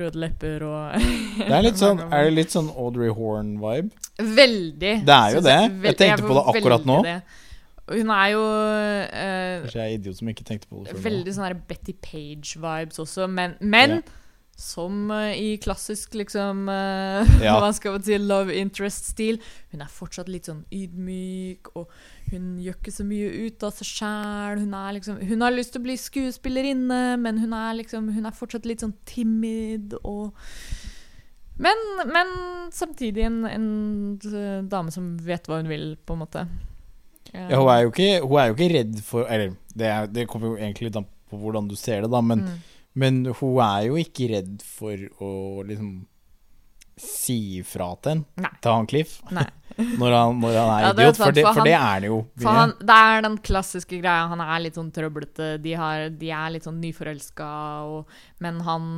[0.00, 0.96] røde lepper og
[1.38, 3.92] Det er litt sånn, er det litt sånn Audrey Horn-vibe?
[4.18, 4.94] Veldig.
[5.06, 5.58] Det er jo det.
[5.88, 6.96] Jeg tenkte på det akkurat nå.
[7.06, 7.20] det.
[7.88, 11.04] Hun er jo eh, Kanskje jeg er idiot som ikke tenkte på det før nå.
[11.06, 14.16] veldig sånn Betty Page-vibes også, men, men Ja.
[14.58, 17.54] Som eh, i klassisk liksom eh, Ja.
[17.62, 19.38] Hva skal man si love interest-stil.
[19.72, 21.86] Hun er fortsatt litt sånn ydmyk, og
[22.32, 24.64] hun gjør ikke så mye ut av seg sjæl.
[24.64, 28.34] Hun, liksom, hun har lyst til å bli skuespillerinne, men hun er liksom Hun er
[28.34, 30.34] fortsatt litt sånn timid og
[31.58, 32.28] men, men
[32.70, 33.70] samtidig en, en
[34.30, 36.44] eh, dame som vet hva hun vil, på en måte.
[37.32, 40.28] Ja, hun er jo ikke, hun er jo ikke redd for Eller det, er, det
[40.30, 42.77] kommer jo egentlig an på hvordan du ser det, da, men, Mm.
[42.98, 45.32] Men hun er jo ikke redd for å
[45.68, 45.92] liksom
[46.98, 48.24] si ifra til en,
[48.58, 51.18] til han Cliff, når han, når han er Ja, idiot.
[51.20, 52.16] for, det, for for det er det jo.
[52.42, 54.24] Han, det er den klassiske greia.
[54.32, 55.52] Han er litt sånn trøblete.
[55.62, 57.50] De, har, de er litt sånn nyforelska,
[58.42, 58.88] men han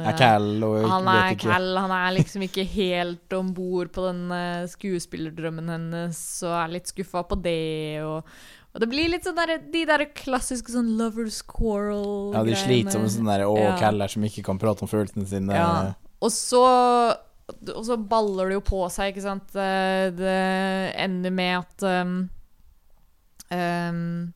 [0.00, 1.34] er Cal og Han er.
[1.42, 1.68] Cal.
[1.76, 6.88] Han er liksom ikke helt om bord på den eh, skuespillerdrømmen hennes, og er litt
[6.94, 8.00] skuffa på det.
[8.06, 8.24] Og,
[8.70, 12.36] og det blir litt sånn der, de der klassiske sånn lovers quarrel-greiene.
[12.38, 14.06] Ja, de sliter med sånn der Å, Ja.
[14.12, 15.56] Som ikke kan prate om følelsene sine.
[15.58, 15.94] Ja.
[16.22, 16.62] Og så
[17.50, 19.48] Og så baller det jo på seg, ikke sant.
[19.50, 20.36] Det, det
[21.02, 22.12] ender med at um,
[23.50, 24.32] um,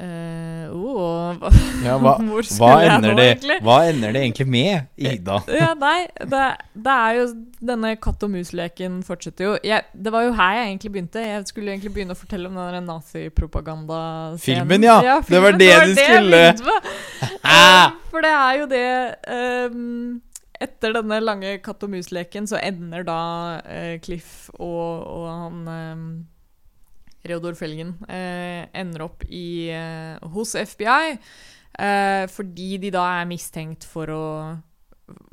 [0.00, 1.50] eh, oh, hva,
[1.84, 3.58] Ja, hva, hva, skulle ender nå, det, egentlig?
[3.66, 5.38] hva ender det egentlig med, Ida?
[5.54, 6.42] ja, nei, det,
[6.86, 7.26] det er jo
[7.64, 9.52] Denne katt og mus-leken fortsetter jo.
[9.64, 11.22] Jeg, det var jo her jeg egentlig begynte.
[11.24, 14.42] Jeg skulle egentlig begynne å fortelle om den nazipropagandascenen.
[14.44, 14.98] Filmen, ja.
[15.00, 16.42] Det filmen, var det du jeg skulle.
[16.52, 17.40] begynte med.
[17.40, 17.86] Ah!
[17.94, 18.84] Eh, For det er jo det
[19.72, 20.20] um,
[20.62, 23.18] Etter denne lange katt og mus-leken så ender da
[23.64, 26.04] uh, Cliff og, og han ehm,
[27.24, 31.18] Reodor Felgen eh, ender opp i, eh, hos FBI.
[31.78, 34.24] eh, fordi de da er mistenkt for å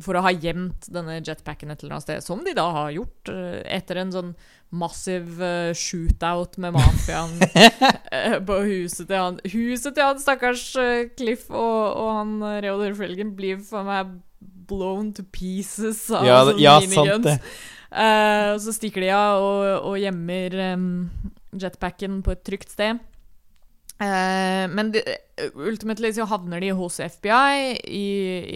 [0.04, 3.30] for å ha gjemt denne jetpacken et eller annet sted, som de da har gjort
[3.32, 4.32] eh, etter en sånn
[4.76, 7.38] massiv eh, shootout med mafiaen
[8.12, 10.66] eh, på huset til han Huset til han stakkars
[11.16, 12.34] Cliff og, og han
[12.66, 14.12] Reodor Felgen blir for meg
[14.68, 17.08] blown to pieces av Ja, sånne ja miniguns.
[17.08, 17.38] sant det.
[17.92, 20.92] Eh, og så stikker de av og, og gjemmer um,
[21.60, 23.02] jetpacken på et trygt sted.
[24.02, 25.02] Uh, men de,
[25.54, 28.08] ultimately så havner de hos FBI i,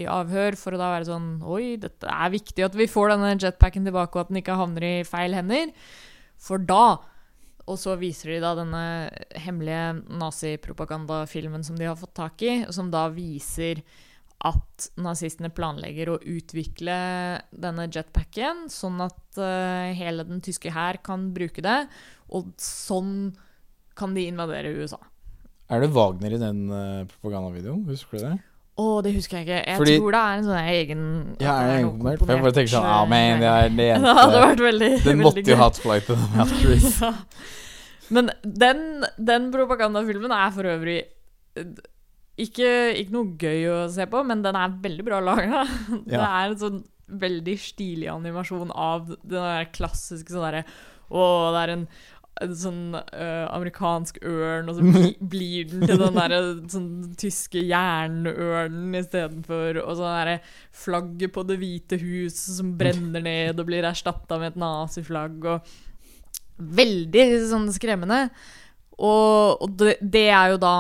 [0.02, 3.36] i avhør for å da være sånn Oi, dette er viktig at vi får denne
[3.36, 5.76] jetpacken tilbake, og at den ikke havner i feil hender.
[6.42, 6.98] For da
[7.66, 8.82] Og så viser de da denne
[9.42, 13.82] hemmelige nazipropagandafilmen som de har fått tak i, som da viser
[14.46, 16.96] at nazistene planlegger å utvikle
[17.52, 21.80] denne jetpacken, sånn at eh, hele den tyske hær kan bruke det,
[22.30, 23.32] og sånn
[23.98, 25.00] kan de invadere USA.
[25.72, 27.86] Er det Wagner i den eh, propagandavideoen?
[27.90, 28.36] Husker du det?
[28.76, 29.60] Å, det husker jeg ikke.
[29.72, 31.04] Jeg Fordi- tror det er en sånn egen
[31.40, 32.20] Ja, er det egenkomponert?
[32.20, 35.06] For jeg bare tenker sånn Ah, man, det er det Det hadde vært veldig Den
[35.06, 35.62] veldig måtte jo gøy.
[35.62, 36.76] hatt flight of the.
[37.06, 37.12] Ja.
[38.14, 38.82] Men den,
[39.32, 40.98] den propagandafilmen er for øvrig
[41.56, 41.72] eh,
[42.36, 45.64] ikke, ikke noe gøy å se på, men den er veldig bra laga.
[46.10, 50.64] Det er en sånn veldig stilig animasjon av den klassiske sånn derre
[51.06, 51.84] Å, det er en,
[52.42, 56.40] en sånn uh, amerikansk ørn, og så bli, blir den til den derre
[56.74, 56.90] sånn
[57.22, 60.40] tyske jernørnen istedenfor, og sånn derre
[60.74, 65.76] flagget på Det hvite hus som brenner ned og blir erstatta med et naziflagg, og
[66.56, 68.30] Veldig sånn skremmende.
[68.96, 70.76] Og, og det, det er jo da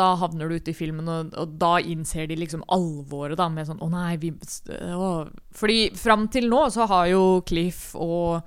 [0.00, 3.68] Da havner du ute i filmen, og, og da innser de liksom alvoret, da, med
[3.68, 4.32] sånn Å nei, vi
[4.96, 5.12] å.
[5.56, 8.40] Fordi fram til nå så har jo Cliff og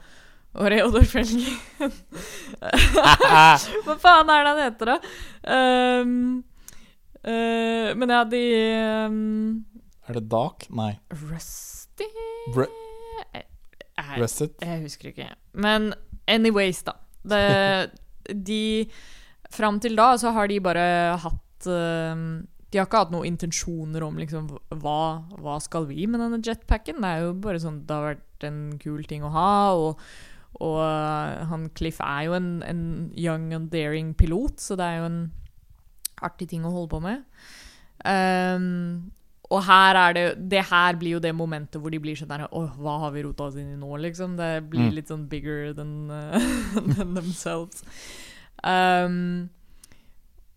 [0.53, 1.45] og Reodor Felgen
[2.61, 4.97] Hva faen er det han heter, da?
[5.49, 6.43] Um,
[7.25, 8.43] uh, men ja, de
[9.09, 9.63] um,
[10.05, 10.67] Er det Dark?
[10.69, 10.91] Nei.
[11.23, 12.09] Rusty
[12.53, 12.67] Br
[13.33, 13.47] jeg,
[13.97, 15.27] Jeg, jeg husker ikke.
[15.53, 15.93] Men
[16.27, 16.95] anyways, da.
[17.29, 17.93] Det,
[18.45, 18.89] de
[19.53, 20.83] Fram til da så har de bare
[21.21, 22.15] hatt uh,
[22.73, 24.47] De har ikke hatt noen intensjoner om liksom
[24.81, 24.99] hva,
[25.37, 27.01] hva skal vi med denne jetpacken?
[27.03, 30.01] Det er jo bare sånn Det har vært en kul ting å ha, og,
[30.59, 32.81] og eh, han Cliff er jo en, en
[33.15, 35.19] young and daring pilot, så det er jo en
[36.27, 37.23] artig ting å holde på med.
[38.03, 39.13] Um,
[39.53, 42.43] og her er det Det her blir jo det momentet hvor de blir sånn der
[42.49, 44.35] Åh, hva har vi rota oss inn i nå, liksom?
[44.35, 44.95] Det blir Mm.
[44.97, 46.35] litt sånn bigger than, uh,
[46.97, 47.83] than themselves.
[48.63, 49.49] Um,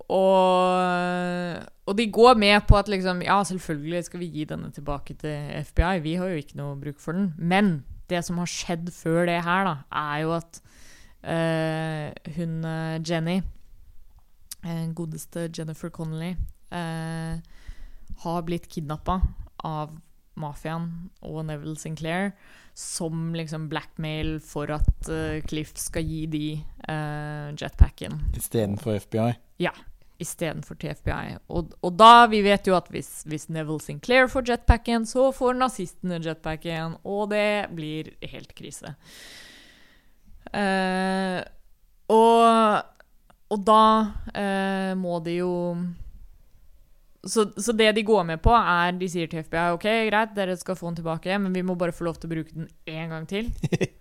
[0.06, 5.16] og, og de går med på at liksom Ja, selvfølgelig skal vi gi denne tilbake
[5.18, 5.98] til FBI.
[6.04, 7.32] Vi har jo ikke noe bruk for den.
[7.38, 10.60] Men det som har skjedd før det her, da, er jo at
[11.26, 13.40] uh, hun eh, Jenny,
[14.62, 16.36] eh, godeste Jennifer Connolly,
[16.70, 17.42] uh,
[18.22, 19.20] har blitt kidnappa
[19.66, 19.96] av
[20.40, 22.32] mafiaen og Neville Sinclair
[22.76, 26.46] som liksom blackmail for at uh, Cliff skal gi de
[26.84, 29.30] uh, jetpacken Istedenfor FBI?
[29.64, 29.72] Ja,
[30.20, 31.38] istedenfor til FBI.
[31.48, 35.56] Og, og da, vi vet jo at hvis, hvis Neville Sinclair får jetpacken, så får
[35.56, 38.92] nazistene jetpacken, og det blir helt krise.
[40.52, 41.40] Uh,
[42.12, 42.84] og,
[43.52, 45.54] og da må de jo
[47.28, 50.56] så, så det de går med på, er De sier til FBI ok, greit, dere
[50.56, 53.08] skal få den tilbake, men vi må bare få lov til å bruke den én
[53.12, 53.50] gang til.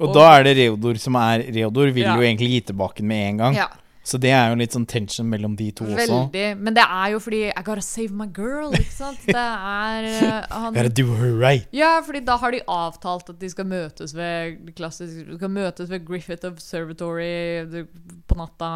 [0.00, 2.16] Og, Og- da er det Reodor som er Reodor, vil Ja.
[2.16, 3.54] jo egentlig gi tilbake den med en gang.
[3.56, 3.68] Ja,
[4.04, 5.94] Så det er jo litt sånn tension mellom de to også.
[5.94, 6.58] Veldig.
[6.58, 9.20] Men det er jo fordi I gotta save my girl, ikke sant?
[9.28, 11.68] Det er eh, han, Gotta do her right.
[11.72, 15.88] Ja, fordi da har de avtalt at de skal møtes ved klassisk, de skal møtes
[15.88, 17.86] ved Griffith Observatory
[18.26, 18.72] på natta,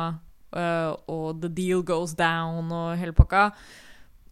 [0.57, 3.51] og the deal goes down og hele pakka.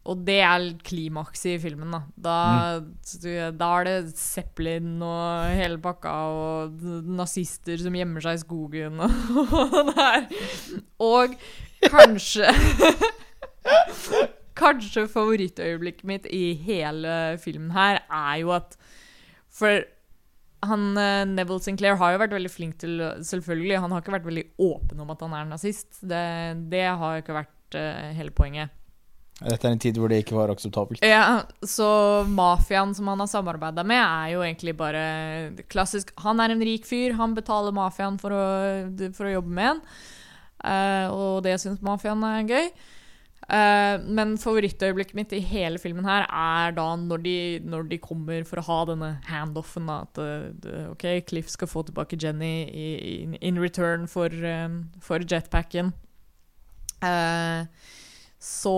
[0.05, 2.03] Og det er klimakset i filmen, da.
[2.27, 9.01] Da, da er det Zeppelin og hele pakka, og nazister som gjemmer seg i skogen
[9.01, 9.15] og
[9.89, 10.27] det her.
[11.05, 11.37] Og
[11.89, 12.53] kanskje
[14.55, 18.77] Kanskje favorittøyeblikket mitt i hele filmen her er jo at
[19.51, 19.83] For
[20.71, 24.31] han eh, Neville Sinclair har jo vært veldig flink til Selvfølgelig, han har ikke vært
[24.31, 25.91] veldig åpen om at han er nazist.
[26.01, 26.25] Det,
[26.73, 28.73] det har ikke vært uh, hele poenget.
[29.43, 31.03] Dette er en tid hvor det ikke var akseptabelt.
[31.03, 31.89] Ja, så
[32.31, 35.05] mafiaen som han har samarbeida med, er jo egentlig bare
[35.73, 38.45] klassisk Han er en rik fyr, han betaler mafiaen for å,
[39.17, 39.83] for å jobbe med en.
[40.65, 42.71] Uh, og det syns mafiaen er gøy.
[43.45, 47.37] Eh, men favorittøyeblikket mitt i hele filmen her er da når de,
[47.69, 49.91] når de kommer for å ha denne handoffen.
[49.93, 52.87] At uh, OK, Cliff skal få tilbake Jenny i,
[53.25, 55.93] in, in return for, eh, for jetpacken.
[57.05, 57.67] Uh,
[58.41, 58.77] så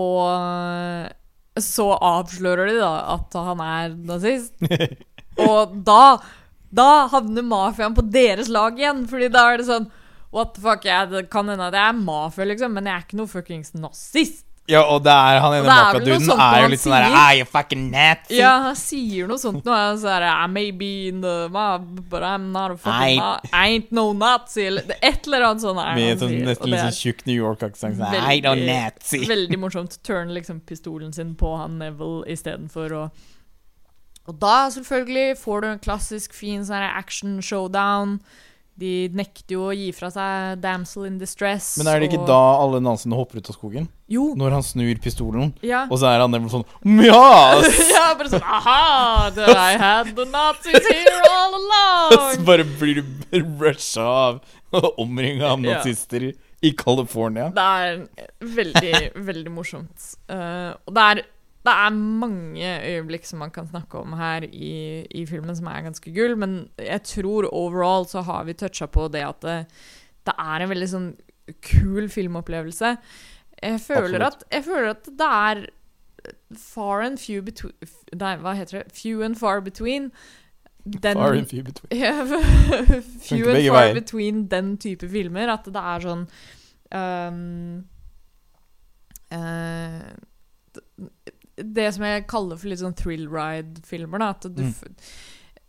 [1.57, 4.53] Så avslører de da at han er nazist.
[5.47, 6.17] Og da
[6.73, 9.85] Da havner mafiaen på deres lag igjen, Fordi da er det sånn
[10.33, 13.05] What the fuck, jeg, det kan hende at jeg er mafia, liksom, men jeg er
[13.05, 14.46] ikke noe fuckings nazist.
[14.67, 17.37] Ja, og det er han ene er noe mafiaduden er jo litt sånn der «I
[17.39, 18.35] you fucking nazi!
[18.41, 19.75] Ja, han sier noe sånt nå.
[19.95, 23.39] Så sier det, I may be in the mob, but I'm not a fucking I-
[23.53, 24.65] I ain't no nazi.
[24.67, 27.95] Eller et eller annet sånt Med sånn, nesten litt sånn tjukk New York-aksent.
[28.01, 29.21] Sånn, I don't nazi!
[29.33, 29.97] Veldig morsomt.
[30.03, 33.05] Turn liksom pistolen sin på han Neville istedenfor å
[34.27, 38.19] Og da selvfølgelig får du en klassisk fin sånn action showdown.
[38.77, 41.77] De nekter jo å gi fra seg 'damsel in distress'.
[41.79, 43.87] Men er det ikke og- da alle naziene hopper ut av skogen?
[44.07, 44.35] Jo.
[44.37, 45.87] Når han snur pistolen, Ja.
[45.89, 47.65] og så er han nemlig sånn Mjas!
[47.95, 49.31] ja, bare sånn Aha!
[49.35, 52.35] I had the Nazis here all along!
[52.37, 54.41] så bare blir du rusha av
[54.73, 55.77] og omringa av Ja.
[55.79, 57.49] nazister i California.
[57.53, 58.07] Det er
[58.41, 60.15] veldig, veldig morsomt.
[60.29, 61.21] Uh, og det er,
[61.67, 65.83] det er mange øyeblikk som man kan snakke om her i, i filmen som er
[65.85, 69.57] ganske gull, men jeg tror overall så har vi toucha på det at det,
[70.27, 71.09] det er en veldig sånn
[71.63, 72.95] kul filmopplevelse.
[73.63, 75.61] Jeg føler, at, jeg føler at det er
[76.59, 77.73] far and few between
[78.19, 78.91] Nei, hva heter det?
[78.95, 80.11] Few and far between.
[80.87, 81.99] Den, Far and few between.
[82.03, 82.13] ja,
[83.27, 83.95] few and far veien.
[83.95, 85.49] between den type filmer.
[85.51, 86.25] At det er sånn
[86.95, 87.83] um,
[90.75, 90.85] d-
[91.57, 94.19] Det som jeg kaller for litt sånn thrill ride-filmer.
[94.19, 94.73] da, At du Mm.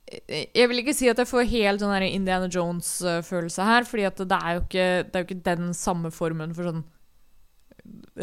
[0.09, 4.39] Jeg vil ikke si at jeg får helt sånn Indiana Jones-følelse her, fordi at det
[4.39, 6.85] er jo ikke, det er jo ikke den samme formen for sånn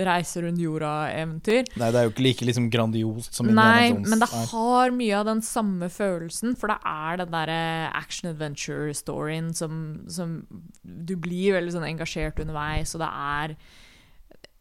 [0.06, 1.70] reise rundt jorda-eventyr.
[1.80, 4.96] Nei, det er jo ikke like liksom grandiost som Nei, Indiana Jones men det har
[4.98, 7.62] mye av den samme følelsen, for det er den derre
[8.02, 9.80] action-adventure-storyen som,
[10.12, 10.38] som
[10.84, 13.58] Du blir veldig sånn engasjert underveis, og det er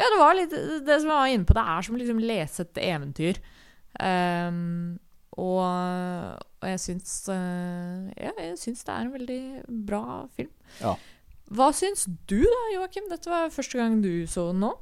[0.00, 0.54] Ja, det var litt
[0.86, 1.56] det som jeg var inne på.
[1.56, 3.40] Det er som liksom lese et eventyr.
[3.94, 4.96] Um,
[5.38, 5.62] og,
[6.62, 9.42] og jeg syns uh, Ja, jeg syns det er en veldig
[9.86, 10.50] bra film.
[10.80, 10.96] Ja.
[11.54, 13.06] Hva syns du da, Joakim?
[13.10, 14.72] Dette var første gang du så den nå.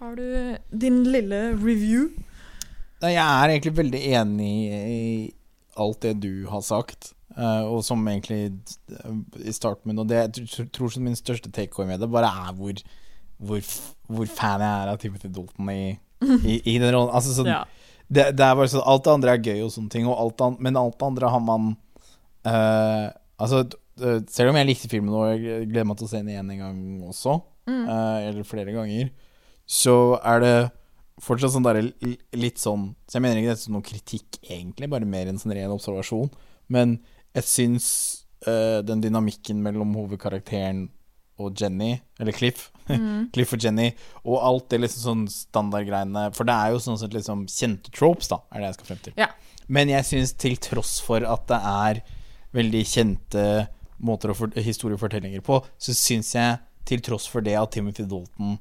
[0.00, 2.10] Har du din lille review?
[3.00, 5.32] Nei, Jeg er egentlig veldig enig i
[5.80, 7.14] alt det du har sagt.
[7.36, 8.50] Uh, og som egentlig
[8.90, 12.26] eh, i starten min Og det jeg tror som min største takeaway med det, bare
[12.26, 12.80] er hvor,
[13.40, 13.60] hvor,
[14.10, 15.82] hvor fan jeg er av Timothy Dalton i,
[16.44, 17.12] i, i den rollen.
[17.16, 17.62] Altså sånn Ja.
[18.08, 20.44] det, det er bare sånn Alt det andre er gøy og sånne ting, og alt
[20.44, 21.70] an, men alt det andre har man
[22.46, 23.06] uh,
[23.40, 23.62] Altså,
[24.28, 26.60] selv om jeg likte filmen og jeg gleder meg til å se den igjen en
[26.66, 27.38] gang også,
[27.68, 27.84] Mm.
[27.86, 29.10] uh, eller flere ganger,
[29.68, 29.92] så
[30.26, 30.54] er det
[31.22, 31.76] fortsatt sånn der,
[32.34, 35.52] litt sånn Så jeg mener ikke dette som noen kritikk, egentlig, bare mer en sånn
[35.54, 36.30] ren observasjon.
[36.72, 36.96] Men
[37.36, 37.86] jeg syns
[38.48, 40.86] uh, den dynamikken mellom hovedkarakteren
[41.40, 42.68] og Jenny, eller Cliff
[42.98, 43.28] Mm.
[43.34, 43.90] Cliff og Jenny,
[44.24, 48.30] og alt det liksom sånn standardgreiene For det er jo sånn sett liksom kjente tropes,
[48.32, 49.18] da, er det jeg skal frem til.
[49.20, 49.28] Ja.
[49.70, 52.00] Men jeg syns til tross for at det er
[52.56, 53.44] veldig kjente
[54.02, 58.58] måter for historiefortellinger på, så syns jeg til tross for det at Timothy Dalton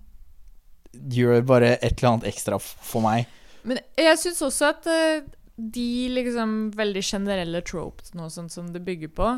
[1.13, 3.29] gjør bare et eller annet ekstra for meg.
[3.65, 5.23] Men jeg syns også at eh,
[5.59, 9.31] de liksom veldig generelle tropes og sånt som det bygger på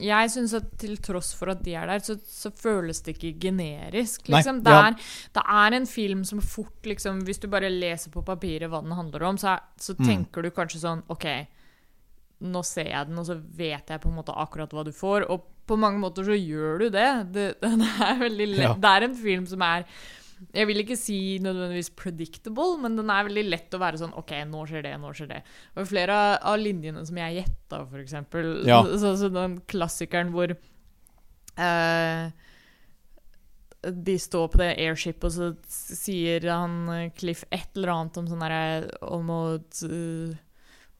[0.00, 3.32] Jeg syns at til tross for at de er der, så, så føles det ikke
[3.48, 4.28] generisk.
[4.30, 4.60] Nei, Liksom.
[4.62, 4.84] det, ja.
[4.92, 4.94] er,
[5.34, 8.94] det er en film som fort liksom Hvis du bare leser på papiret hva den
[8.94, 10.06] handler om, så, er, så Mm.
[10.06, 11.26] tenker du kanskje sånn OK,
[12.46, 15.26] nå ser jeg den, og så vet jeg på en måte akkurat hva du får.
[15.32, 17.08] Og på mange måter så gjør du det.
[17.34, 18.58] Det, det er lett.
[18.60, 18.74] Ja.
[18.78, 19.86] Det er en film som er
[20.36, 24.34] jeg vil ikke si nødvendigvis predictable, men den er veldig lett å være sånn OK,
[24.48, 25.42] nå skjer det, nå skjer det.
[25.76, 28.50] Og flere av, linjene som jeg gjetta, eksempel.
[28.68, 28.82] Ja.
[28.84, 32.26] Så, så, så den klassikeren hvor uh,
[33.86, 38.42] de står på det airship, og så sier han Cliff et eller annet om sånn
[38.42, 40.36] derre Om å uh,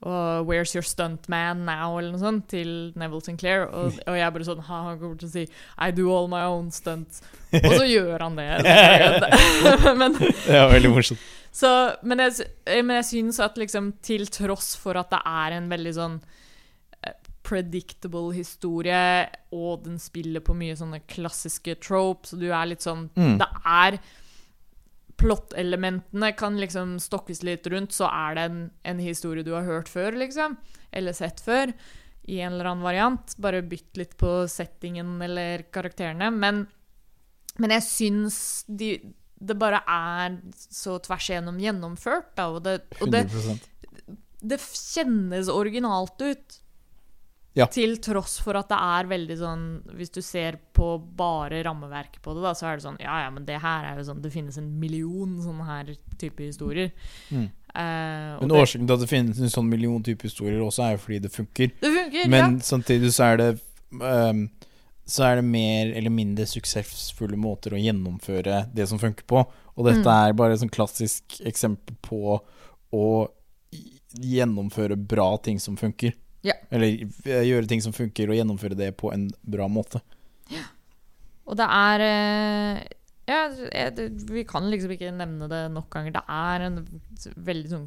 [0.07, 3.67] og 'Where's your stuntman now?' eller noe sånt, til Neville Sinclair.
[3.67, 5.47] Og, og jeg bare sånn ha, Han kommer til å si
[5.79, 7.23] 'I do all my own stunts'.
[7.57, 8.47] Og så gjør han det.
[10.01, 11.23] men, Det er veldig morsomt.
[11.53, 11.71] så,
[12.03, 15.71] men, jeg, eh, men jeg syns at liksom til tross for at det er en
[15.73, 16.21] veldig sånn
[17.03, 19.27] eh, predictable historie,
[19.57, 23.39] og den spiller på mye sånne klassiske tropes, og du er litt sånn Mm.
[23.41, 23.99] Det er
[25.17, 29.89] Plottelementene kan liksom stokkes litt rundt, så er det en, en historie du har hørt
[29.89, 30.59] før, liksom.
[30.93, 31.73] Eller sett før.
[32.27, 33.37] I en eller annen variant.
[33.41, 36.29] Bare bytt litt på settingen eller karakterene.
[36.35, 36.67] Men,
[37.57, 38.39] men jeg syns
[38.69, 38.97] de,
[39.39, 42.51] det bare er så tvers igjennom gjennomført, da.
[42.53, 43.25] Og det, og det,
[44.43, 46.61] det kjennes originalt ut.
[47.57, 47.65] Ja.
[47.73, 49.61] Til tross for at det er veldig sånn
[49.97, 53.31] Hvis du ser på bare rammeverket på det, da, så er det sånn Ja, ja,
[53.33, 56.91] men det her er jo sånn Det finnes en million sånne her type historier.
[57.33, 57.47] Mm.
[57.73, 61.03] Uh, Men årsaken til at det finnes en sånn million type historier også, er jo
[61.07, 61.73] fordi det funker.
[61.81, 63.49] det funker, Men samtidig så er det
[64.03, 64.45] um,
[65.07, 69.47] Så er det mer eller mindre suksessfulle måter å gjennomføre det som funker på.
[69.77, 70.13] Og dette Mm.
[70.29, 72.41] er bare et sånn klassisk eksempel på
[72.93, 73.05] å
[74.17, 76.13] gjennomføre bra ting som funker.
[76.47, 76.55] Ja.
[76.71, 80.01] Eller eh, gjøre ting som funker, og gjennomføre det på en bra måte.
[80.53, 80.63] ja.
[81.47, 82.81] Og det er eh,
[83.29, 83.49] Ja,
[84.31, 86.13] vi kan liksom ikke nevne det nok ganger.
[86.15, 86.77] Det er en
[87.47, 87.87] veldig sånn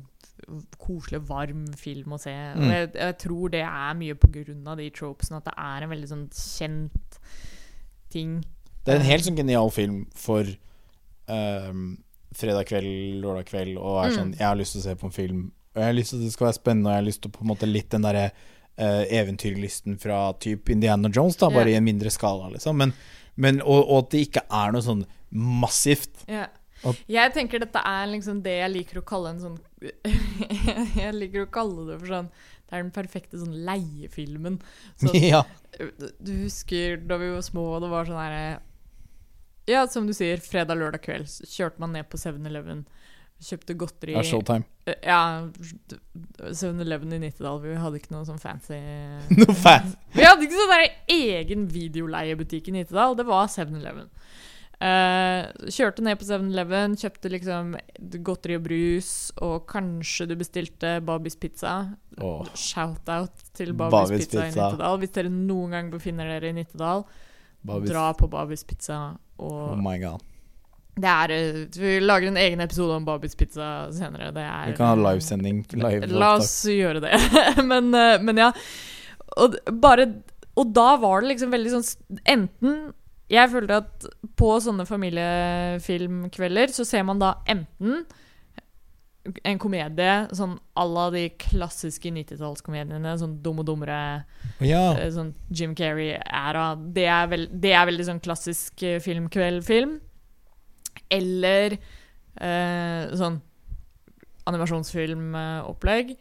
[0.79, 2.31] koselig, varm film å se.
[2.55, 2.71] Og Mm.
[2.71, 5.89] jeg, jeg tror det er mye på grunn av de tropesene, at det er en
[5.91, 7.19] veldig sånn kjent
[8.11, 8.37] ting.
[8.85, 10.47] Det er en helt sånn genial film for
[11.27, 11.97] um,
[12.35, 14.15] fredag kveld, lørdag kveld, og er Mm.
[14.17, 16.19] sånn Jeg har lyst til å se på en film, og jeg har lyst til
[16.21, 18.05] at det skal være spennende, og jeg har lyst til på en måte litt den
[18.07, 21.77] derre uh, eventyrlysten fra type Indiana Jones, da, bare Ja.
[21.77, 22.77] i en mindre skala, liksom.
[22.77, 22.93] Men,
[23.35, 26.23] men, og, og at det ikke er noe sånn massivt.
[26.27, 26.47] Ja.
[26.87, 29.57] At, Jeg tenker dette er liksom det jeg liker å kalle en sånn
[31.03, 34.55] Jeg liker å kalle det for sånn Det er den perfekte sånn leiefilmen.
[35.01, 35.41] Sånn, ja.
[36.23, 38.61] du husker da vi var små, og det var sånn herre
[39.67, 42.85] Ja, som du sier, fredag-lørdag kveld så kjørte man ned på 7-Eleven,
[43.39, 44.65] kjøpte godteri ja, Showtime.
[45.05, 45.19] Ja,
[46.39, 47.59] 7-Eleven i Nittedal.
[47.63, 48.79] Vi hadde ikke noe sånn fancy
[49.39, 49.95] Noe fancy?
[50.15, 53.15] vi hadde ikke sånn der egen videoleiebutikk i Nittedal.
[53.19, 54.09] Det var 7-Eleven.
[54.79, 57.73] Eh, kjørte ned på 7-Eleven, kjøpte liksom
[58.23, 59.09] godteri og brus,
[59.43, 61.73] og kanskje du bestilte Babys pizza.
[62.23, 62.45] Oh.
[62.55, 64.99] Shout-out til Babys, Babys pizza, i Nittedal.
[65.03, 67.03] Hvis dere noen gang befinner dere i Nittedal,
[67.67, 67.91] Babys.
[67.91, 69.01] dra på Babys pizza.
[69.39, 70.23] Oh Og my god.
[70.23, 70.38] det
[71.07, 74.33] er eh, Vi lager en egen episode om Babys pizza senere.
[74.35, 75.63] Det er Vi kan ha livesending.
[75.79, 77.15] Live La oss gjøre det.
[77.71, 78.51] men, eh, men ja.
[79.37, 80.07] Og bare
[80.57, 82.79] Og da var det liksom veldig sånn Enten
[83.29, 84.07] Jeg følte at
[84.39, 88.03] på sånne familiefilmkvelder så ser man da enten
[89.45, 94.23] en komedie sånn à la de klassiske 90-tallskomediene, sånn Dum og dummere,
[94.63, 94.95] Ja.
[94.97, 96.71] eh, sånn Jim Carrey-æra.
[96.95, 97.05] Det,
[97.61, 99.99] det er veldig sånn klassisk filmkveldfilm.
[101.11, 103.41] Eller eh, sånn
[104.49, 106.13] animasjonsfilmopplegg.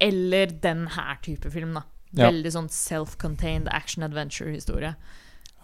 [0.00, 1.84] Eller den her type film, da.
[2.14, 2.28] Ja.
[2.30, 4.94] Veldig sånn self-contained action adventure-historie.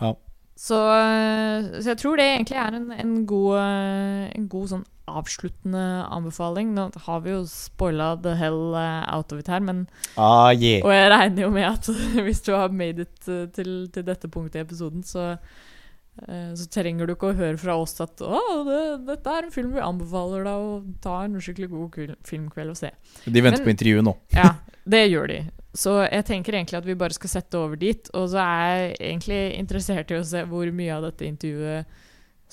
[0.01, 0.15] Ja.
[0.55, 4.85] Så, eh, så jeg tror det egentlig er en, en, god, eh, en god sånn
[5.11, 5.83] avsluttende
[6.15, 6.73] anbefaling.
[6.77, 9.87] Nå har vi jo spoila the hell eh, out of it her, men
[10.17, 10.85] Ah, yeah.
[10.85, 11.91] og jeg regner jo med at
[12.27, 15.35] hvis du har made it til, til dette punktet i episoden, så,
[16.55, 18.39] så trenger du ikke å høre fra oss at å,
[18.69, 22.79] det, dette er en film vi anbefaler deg å ta en skikkelig god filmkveld og
[22.79, 22.93] se.
[23.27, 24.15] De venter Men- på intervjuet nå.
[24.39, 24.53] Ja,
[24.87, 25.41] det gjør de.
[25.75, 28.07] Så jeg tenker egentlig at vi bare skal sette over dit.
[28.15, 31.89] Og så er jeg egentlig interessert i å se hvor mye av dette intervjuet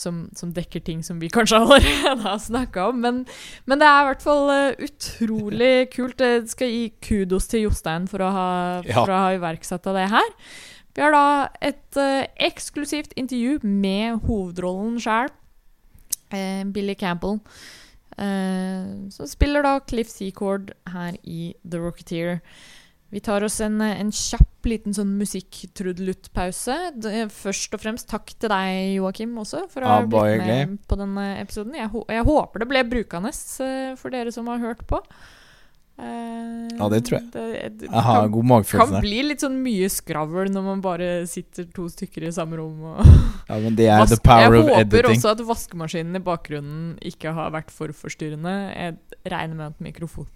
[0.02, 2.98] som, som dekker ting som vi kanskje allerede har snakka om.
[3.04, 3.20] Men,
[3.70, 6.24] men det er i hvert fall eh, utrolig kult.
[6.26, 8.50] Jeg skal gi kudos til Jostein for å ha,
[8.90, 9.04] Ja.
[9.06, 10.34] å ha iverksatt av det her.
[10.96, 11.26] Vi har da
[11.64, 15.32] et uh, eksklusivt intervju med hovedrollen sjøl,
[16.72, 17.40] Billy Campbell.
[18.16, 22.40] uh, som spiller da Cliff Seacord her i The Rocketeer.
[23.12, 26.76] Vi tar oss en, en kjapp liten sånn musikktrudelutt-pause.
[27.36, 30.98] Først og fremst takk til deg, Joakim, også, for å ha ha blitt med på
[31.00, 31.76] denne episoden.
[31.76, 35.02] Jeg, jeg håper det ble brukende eh, for dere som har hørt på.
[36.00, 37.28] Eh, Ja, det tror jeg.
[37.34, 37.44] Det,
[37.82, 41.68] det Jeg har kan, god kan bli litt sånn mye skravl når man bare sitter
[41.76, 42.80] to stykker i samme rom.
[42.94, 43.02] Og
[43.52, 45.18] Ja, men det er the power jeg of håper editing.
[45.20, 48.56] også at vaskemaskinen i bakgrunnen ikke har vært for forstyrrende.
[48.74, 48.98] Jeg
[49.30, 50.30] regner med at mikrofon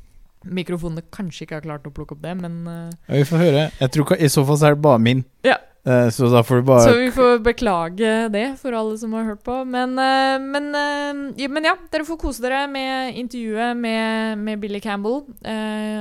[0.46, 3.64] mikrofonene kanskje ikke har klart å plukke opp det, men eh, Ja, vi får høre.
[3.80, 5.24] Jeg tror I så fall så er det bare min.
[5.48, 5.58] Ja.
[5.86, 9.28] Eh, så da får du bare Så vi får beklage det for alle som har
[9.28, 9.60] hørt på.
[9.70, 14.82] Men, eh, men, eh, men ja, dere får kose dere med intervjuet med, med Billy
[14.82, 15.22] Campbell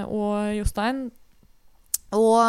[0.08, 1.10] og Jostein.
[2.14, 2.40] Og,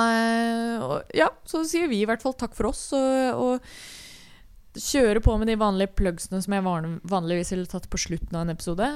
[0.85, 2.85] og ja, så sier vi i hvert fall takk for oss.
[2.93, 7.97] Og, og kjøre på med de vanlige plugsene som jeg van- vanligvis ville tatt på
[7.99, 8.87] slutten av en episode.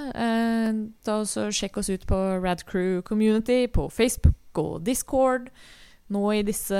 [1.03, 5.49] Ta også Sjekk oss ut på Radcrew Community på Facebook og Discord.
[6.09, 6.79] Nå i disse,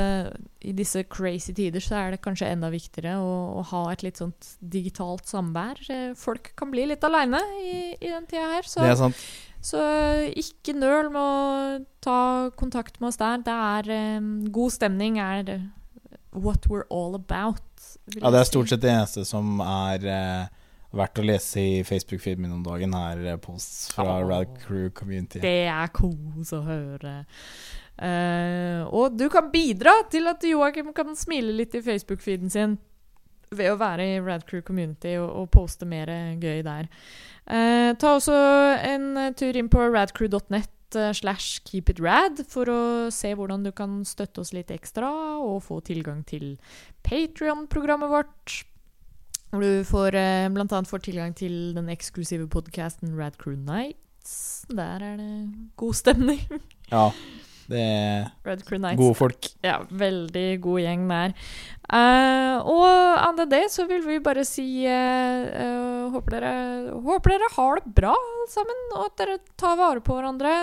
[0.66, 4.18] i disse crazy tider så er det kanskje enda viktigere å, å ha et litt
[4.22, 5.84] sånt digitalt samvær.
[5.94, 8.70] Eh, Folk kan bli litt aleine i, i den tida her.
[8.70, 9.26] Så Det er sant.
[9.62, 9.84] så
[10.34, 12.22] ikke nøl med å ta
[12.58, 13.44] kontakt med oss der.
[13.46, 15.68] Det er um, God stemning er eh,
[16.34, 17.62] what we're all about.
[18.18, 20.56] Ja, det er stort sett det eneste som er uh
[20.96, 24.90] verdt å lese i Facebook-feeden min om dagen, er eh, posts fra oh, Rad Crew
[24.96, 25.42] Community.
[25.44, 27.14] Det er kos å høre.
[28.00, 32.78] Eh, og du kan bidra til at Joakim kan smile litt i Facebook-feeden sin
[33.50, 36.89] ved å være i Radcrew Community og, og poste mer gøy der.
[37.50, 38.36] Uh, ta også
[38.86, 42.82] en tur inn på radcrew.net eh, slash keepitrad for å
[43.14, 45.10] se hvordan du kan støtte oss litt ekstra
[45.41, 46.60] og få tilgang til
[47.02, 48.60] Patrion-programmet vårt.
[49.50, 50.14] Hvor du får,
[50.54, 54.68] blant annet får tilgang til den eksklusive podkasten Radcrew Nights.
[54.70, 55.34] Der er det
[55.82, 56.45] god stemning.
[56.93, 57.10] Ja,
[57.70, 59.49] det er gode folk.
[59.65, 61.36] ja, veldig god gjeng der.
[61.89, 62.86] Uh, og
[63.26, 67.93] enn det så vil vi bare si uh, uh, håper, dere, håper dere har det
[67.97, 70.55] bra alle sammen, og at dere tar vare på hverandre.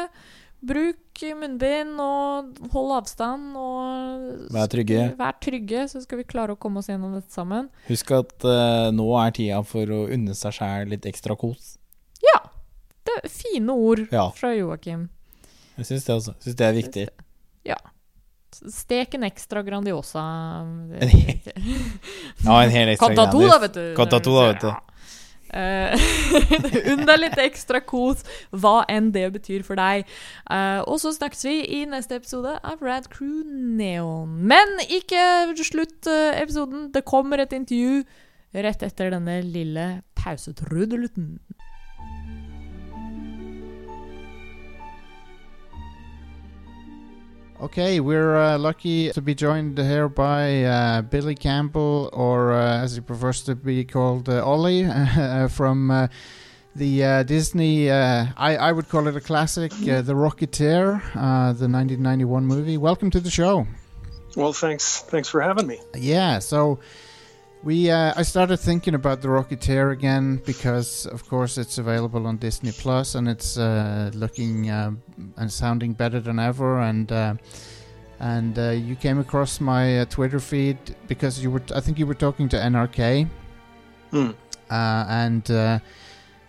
[0.66, 5.02] Bruk munnbind og hold avstand og Vær trygge.
[5.18, 7.68] Vær trygge, så skal vi klare å komme oss gjennom dette sammen.
[7.90, 11.76] Husk at uh, nå er tida for å unne seg sjæl litt ekstra kos.
[12.24, 12.40] Ja.
[13.06, 15.06] Det er fine ord Ja, fra Joakim.
[15.76, 16.34] Jeg syns det også.
[16.44, 17.06] Syns det er viktig.
[17.66, 17.78] Ja.
[18.56, 20.24] Stek en ekstra Grandiosa.
[22.46, 23.56] Ja, en hel ekstra grandiosa.
[23.56, 23.82] Da, vet du.
[23.96, 24.68] Under da, vet du.
[24.70, 24.96] Ja.
[25.56, 25.94] Eh,
[26.90, 30.06] Unn deg litt ekstra kos, hva enn det betyr for deg.
[30.50, 34.36] Uh, og så snakkes vi i neste episode av Rad Crew Neon.
[34.50, 36.90] Men ikke slutt uh, episoden.
[36.94, 38.04] Det kommer et intervju
[38.56, 39.86] rett etter denne lille
[40.18, 41.36] pausetrudelutten.
[47.58, 52.96] Okay, we're uh, lucky to be joined here by uh, Billy Campbell, or uh, as
[52.96, 56.08] he prefers to be called, uh, Ollie, uh, from uh,
[56.74, 57.88] the uh, Disney.
[57.88, 62.76] Uh, I, I would call it a classic, uh, The Rocketeer, uh, the 1991 movie.
[62.76, 63.66] Welcome to the show.
[64.36, 65.00] Well, thanks.
[65.00, 65.80] Thanks for having me.
[65.94, 66.78] Yeah, so
[67.66, 72.36] we uh, I started thinking about the Rocketeer again because, of course, it's available on
[72.36, 75.02] Disney Plus and it's uh, looking um
[75.36, 76.80] and sounding better than ever.
[76.80, 77.34] And uh,
[78.20, 82.06] and uh, you came across my uh, Twitter feed because you were I think you
[82.06, 83.28] were talking to NRK
[84.12, 84.30] Hmm.
[84.70, 85.50] uh, and.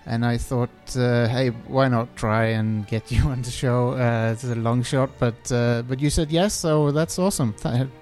[0.08, 3.92] And I thought, uh, hey, why not try and get you on the show?
[3.92, 7.54] Uh, it's a long shot, but uh, but you said yes, so that's awesome.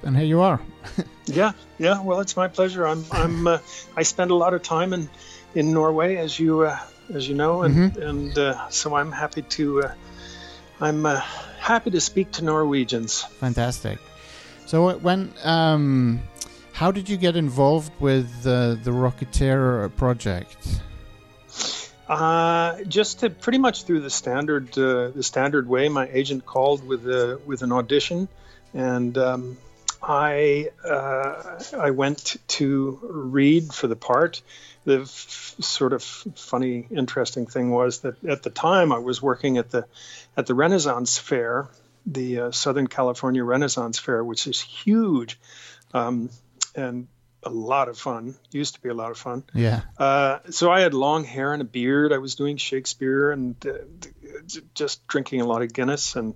[0.03, 0.59] And here you are.
[1.27, 1.99] Yeah, yeah.
[2.03, 2.85] Well, it's my pleasure.
[2.85, 3.57] I'm, I'm, uh,
[3.97, 5.09] I spend a lot of time in,
[5.55, 6.77] in Norway, as you, uh,
[7.15, 9.93] as you know, and and uh, so I'm happy to, uh,
[10.79, 11.19] I'm uh,
[11.59, 13.23] happy to speak to Norwegians.
[13.39, 13.97] Fantastic.
[14.67, 16.19] So when um,
[16.73, 20.81] how did you get involved with uh, the Rocketeer project?
[22.07, 25.89] Uh, just to, pretty much through the standard uh, the standard way.
[25.89, 28.27] My agent called with a with an audition,
[28.73, 29.57] and um,
[30.03, 34.41] I uh, I went to read for the part.
[34.83, 39.57] The f- sort of funny, interesting thing was that at the time I was working
[39.57, 39.87] at the
[40.37, 41.69] at the Renaissance Fair,
[42.05, 45.39] the uh, Southern California Renaissance Fair, which is huge,
[45.95, 46.29] um,
[46.75, 47.07] and
[47.45, 48.35] a lot of fun.
[48.51, 49.43] Used to be a lot of fun.
[49.53, 49.81] Yeah.
[49.97, 52.11] Uh, so I had long hair and a beard.
[52.11, 53.73] I was doing Shakespeare and uh,
[54.73, 56.35] just drinking a lot of Guinness, and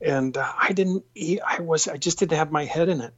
[0.00, 1.04] and uh, I didn't.
[1.14, 1.86] Eat, I was.
[1.88, 3.14] I just didn't have my head in it,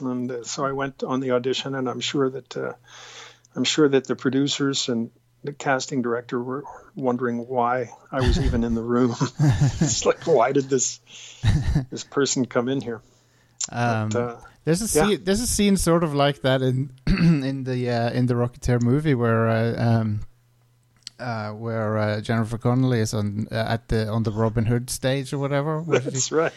[0.00, 1.74] and uh, so I went on the audition.
[1.74, 2.74] And I'm sure that uh,
[3.56, 5.10] I'm sure that the producers and
[5.44, 6.64] the casting director were
[6.94, 9.14] wondering why I was even in the room.
[9.40, 11.00] it's like, why did this
[11.90, 13.00] this person come in here?
[13.70, 14.36] Um, But, uh,
[14.68, 15.06] There's a Yeah.
[15.08, 18.82] scene, there's a scene sort of like that in in the uh, in the Rocketeer
[18.82, 20.20] movie where uh, um,
[21.18, 25.32] uh, where uh, Jennifer Connelly is on uh, at the on the Robin Hood stage
[25.32, 25.82] or whatever.
[25.90, 26.52] she- that's right.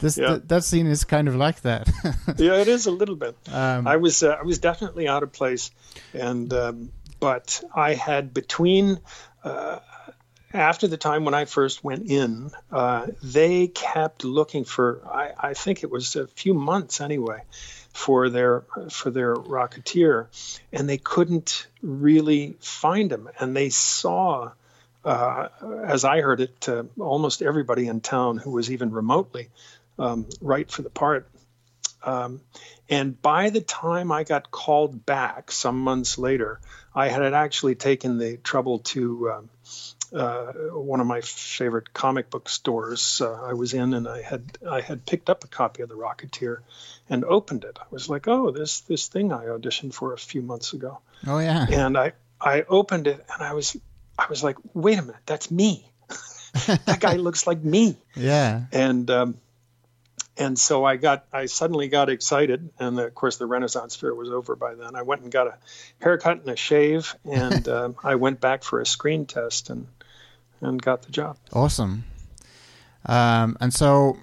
[0.00, 0.28] this yeah.
[0.28, 1.90] th- that scene is kind of like that.
[2.38, 3.36] Yeah, it is a little bit.
[3.52, 5.70] um, I was uh, I was definitely out of place,
[6.14, 6.90] and um,
[7.20, 8.98] but I had between
[9.44, 9.78] uh,
[10.54, 15.54] after the time when I first went in, uh, they kept looking for I, I
[15.54, 17.42] think it was a few months anyway
[17.92, 20.26] for their for their Rocketeer,
[20.72, 24.52] and they couldn't really find him, and they saw.
[25.04, 25.48] Uh,
[25.84, 29.48] as I heard it, uh, almost everybody in town who was even remotely
[29.98, 31.28] um, right for the part
[32.04, 32.40] um,
[32.88, 36.60] and by the time I got called back some months later,
[36.94, 39.50] I had actually taken the trouble to um,
[40.14, 44.58] uh, one of my favorite comic book stores uh, I was in, and I had
[44.68, 46.58] I had picked up a copy of The Rocketeer
[47.08, 47.78] and opened it.
[47.80, 51.38] I was like, "Oh, this this thing I auditioned for a few months ago," oh
[51.38, 51.66] yeah.
[51.70, 53.76] and I I opened it and I was
[54.18, 55.90] I was like, "Wait a minute, that's me.
[56.66, 58.64] that guy looks like me." Yeah.
[58.72, 59.38] and um,
[60.36, 64.30] and so I got I suddenly got excited, and of course the Renaissance Fair was
[64.30, 64.94] over by then.
[64.94, 65.58] I went and got a
[66.00, 69.86] haircut and a shave, and um, I went back for a screen test and
[70.62, 71.36] and got the job.
[71.52, 72.04] Awesome.
[73.04, 74.16] Um, and so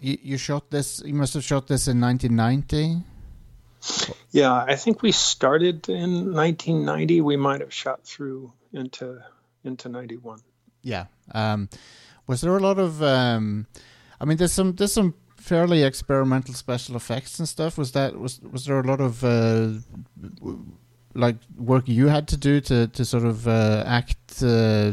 [0.00, 1.02] you, you shot this.
[1.04, 3.04] You must have shot this in 1990.
[4.30, 7.22] Yeah, I think we started in 1990.
[7.22, 9.22] We might have shot through into
[9.64, 10.40] into 91.
[10.82, 11.06] Yeah.
[11.32, 11.68] Um,
[12.26, 13.02] was there a lot of?
[13.02, 13.66] Um,
[14.20, 17.78] I mean, there's some there's some fairly experimental special effects and stuff.
[17.78, 19.70] Was that was was there a lot of uh,
[21.14, 24.92] like work you had to do to to sort of uh, act uh,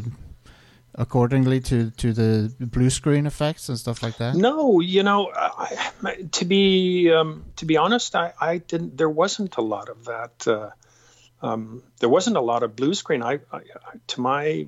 [0.95, 4.35] accordingly to to the blue screen effects and stuff like that?
[4.35, 5.91] No, you know, I,
[6.31, 8.97] to be um, to be honest, I, I didn't.
[8.97, 10.47] There wasn't a lot of that.
[10.47, 10.69] Uh,
[11.41, 13.21] um, there wasn't a lot of blue screen.
[13.21, 13.61] I, I,
[14.07, 14.67] to my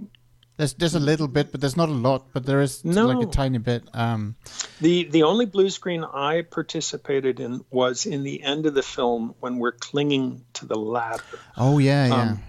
[0.59, 2.33] There's there's a little bit, but there's not a lot.
[2.33, 3.07] But there is No.
[3.07, 3.83] like a tiny bit.
[3.93, 4.35] Um,
[4.81, 9.35] the the only blue screen I participated in was in the end of the film
[9.39, 11.23] when we're clinging to the ladder.
[11.55, 12.21] oh yeah, yeah.
[12.21, 12.39] Um,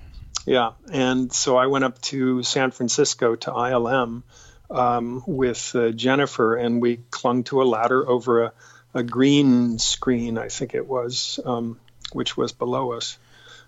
[0.45, 4.25] Yeah, and so I went up to San Francisco to ILM
[4.71, 8.53] um, with uh, Jennifer, and we clung to a ladder over a,
[8.93, 11.79] a green screen, I think it was, um,
[12.13, 13.19] which was below us.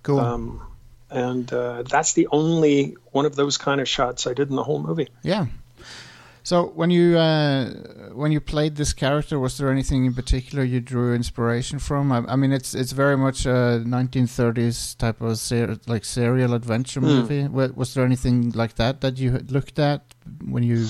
[0.03, 0.18] cool.
[1.12, 4.62] And uh, that's the only one of those kind of shots I did in the
[4.64, 5.08] whole movie.
[5.22, 5.46] Yeah.
[6.44, 7.70] So when you uh,
[8.14, 12.10] when you played this character, was there anything in particular you drew inspiration from?
[12.10, 17.00] I, I mean, it's it's very much a 1930s type of ser- like serial adventure
[17.00, 17.06] Hmm.
[17.06, 17.46] movie.
[17.46, 20.00] Wa- Was there anything like that that you had looked at
[20.44, 20.88] when you?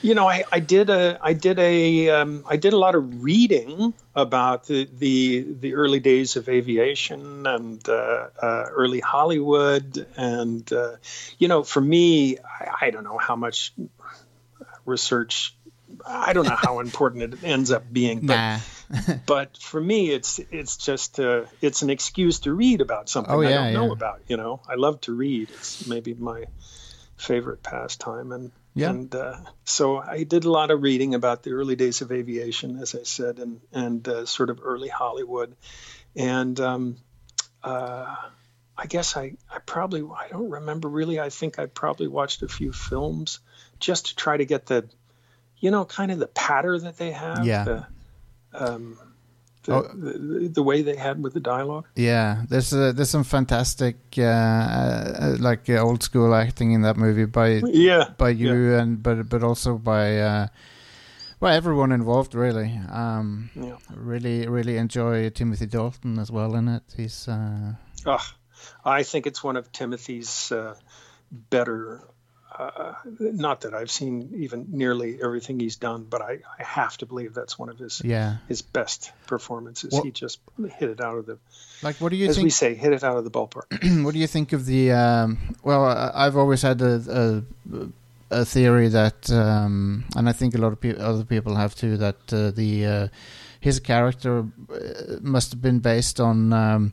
[0.00, 3.24] You know, I, I did a I did a um, I did a lot of
[3.24, 10.72] reading about the the, the early days of aviation and uh, uh, early Hollywood, and
[10.72, 10.96] uh,
[11.38, 13.72] you know, for me, I, I don't know how much
[14.84, 15.56] research.
[16.06, 18.58] I don't know how important it ends up being, but Nah.
[19.26, 23.42] but for me, it's it's just uh, it's an excuse to read about something Oh,
[23.42, 24.22] I don't know about.
[24.28, 25.50] You know, I love to read.
[25.50, 26.44] It's maybe my
[27.16, 28.90] favorite pastime, and Yeah.
[28.90, 32.78] and uh, so I did a lot of reading about the early days of aviation,
[32.78, 35.56] as I said, and and uh, sort of early Hollywood,
[36.14, 36.96] and um,
[37.62, 38.14] uh,
[38.76, 41.18] I guess I, I probably I don't remember really.
[41.18, 43.40] I think I probably watched a few films
[43.80, 44.88] just to try to get the,
[45.58, 47.44] you know, kind of the patter that they have.
[47.44, 47.64] Yeah.
[47.64, 47.86] The,
[48.54, 48.98] um,
[49.64, 49.82] the, Oh.
[49.94, 51.86] the, the way they had with the dialogue.
[51.96, 56.96] Yeah, there's uh, there's some fantastic uh, uh, like uh, old school acting in that
[56.96, 58.10] movie by Yeah.
[58.16, 60.46] by you and but but also by uh,
[61.40, 62.80] by everyone involved really.
[62.92, 63.76] Um, Yeah.
[63.94, 66.82] really really enjoy Timothy Dalton as well in it.
[66.96, 67.74] He's uh,
[68.06, 68.20] Ugh,
[68.84, 70.74] I think it's one of Timothy's uh,
[71.50, 72.00] better.
[72.50, 77.06] Uh, not that I've seen even nearly everything he's done, but I, I have to
[77.06, 78.38] believe that's one of his yeah.
[78.48, 79.98] his best performances.
[80.02, 80.40] He just
[80.78, 81.38] hit it out of the,
[81.82, 84.02] Like, what do you as we say, hit it out of the ballpark.
[84.04, 84.92] what do you think of the?
[84.92, 90.58] Um, well, I've always had a a, a theory that, um, and I think a
[90.58, 93.08] lot of pe- other people have too, that uh, the uh,
[93.60, 96.52] his character uh, must have been based on.
[96.52, 96.92] Um,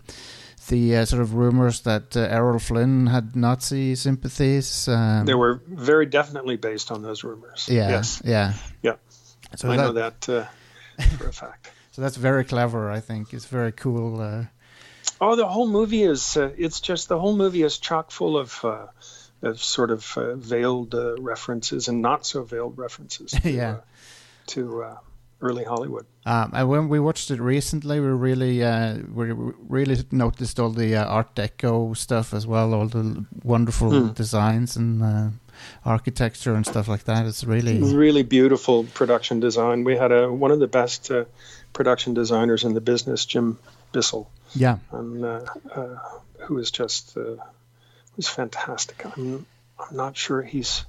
[0.68, 4.88] the uh, sort of rumors that uh, Errol Flynn had Nazi sympathies.
[4.88, 7.68] Um, they were very definitely based on those rumors.
[7.70, 8.96] yeah, Yes, yeah, Yeah.
[9.56, 10.46] So I that, know that uh,
[11.18, 11.72] for a fact.
[11.92, 12.92] So that's very clever.
[12.92, 14.20] I think it's very cool.
[14.22, 14.46] Uh,
[15.22, 18.60] Oh, the whole movie is, uh, it's just the whole movie is chock full of,
[18.66, 18.88] uh,
[19.42, 23.72] of sort of uh, veiled uh, references and not so veiled references to, Yeah.
[23.76, 23.82] uh,
[24.48, 24.98] to uh,
[25.46, 26.06] early Hollywood.
[26.26, 29.32] Um, and when we watched it recently, we really uh, we
[29.70, 34.14] really noticed all the uh, Art Deco stuff as well, all the wonderful Hmm.
[34.14, 35.30] designs and uh,
[35.84, 37.26] architecture and stuff like that.
[37.26, 39.84] It's really Really beautiful production design.
[39.86, 41.26] We had a, one of the best uh,
[41.74, 43.58] production designers in the business, Jim
[43.92, 44.26] Bissell,
[44.56, 45.42] yeah, and, uh,
[45.76, 45.98] uh,
[46.48, 47.36] who is just uh,
[48.18, 49.06] was fantastic.
[49.06, 49.46] I'm,
[49.80, 50.86] I'm not sure he's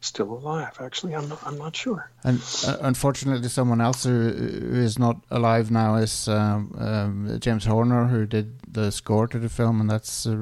[0.00, 0.76] still alive.
[0.80, 2.10] Actually, I'm not, I'm not sure.
[2.24, 7.64] and uh, unfortunately, someone else who, who is not alive now is um, um, James
[7.64, 10.36] Horner, who did the score to the film, and that's uh,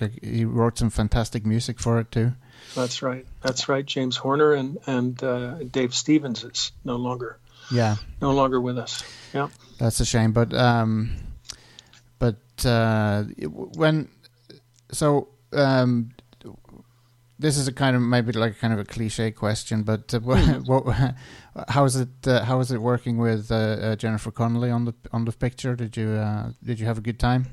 [0.00, 2.32] like he wrote some fantastic music for it too.
[2.74, 3.26] That's right.
[3.42, 3.84] That's right.
[3.84, 7.38] James Horner and and uh, Dave Stevens is no longer
[7.70, 7.96] Yeah.
[8.20, 9.02] no longer with us.
[9.34, 9.48] Yeah.
[9.78, 11.10] That's a shame, but um,
[12.18, 13.24] but uh,
[13.76, 14.08] when
[14.90, 16.10] so um,
[17.38, 20.20] this is a kind of maybe like kind of a cliche question, but uh,
[20.64, 21.14] what,
[21.68, 24.94] how is it uh, how is it working with uh, uh, Jennifer Connelly on the
[25.12, 25.76] on the picture?
[25.76, 27.46] Did you uh, did you have a good time?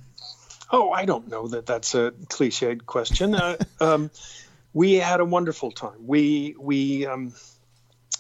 [0.72, 3.36] Oh, I don't know that that's a cliched question.
[3.36, 4.10] Uh, um,
[4.74, 6.08] we had a wonderful time.
[6.08, 7.34] We we um,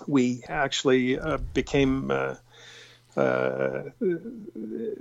[0.07, 2.11] we actually uh, became.
[3.16, 3.89] Uh, uh,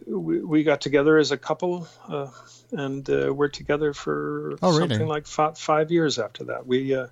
[0.07, 2.29] we, we got together as a couple, uh,
[2.73, 4.89] and uh, we're together for Oh, really?
[4.89, 6.67] something like five, five years after that.
[6.67, 7.07] We uh,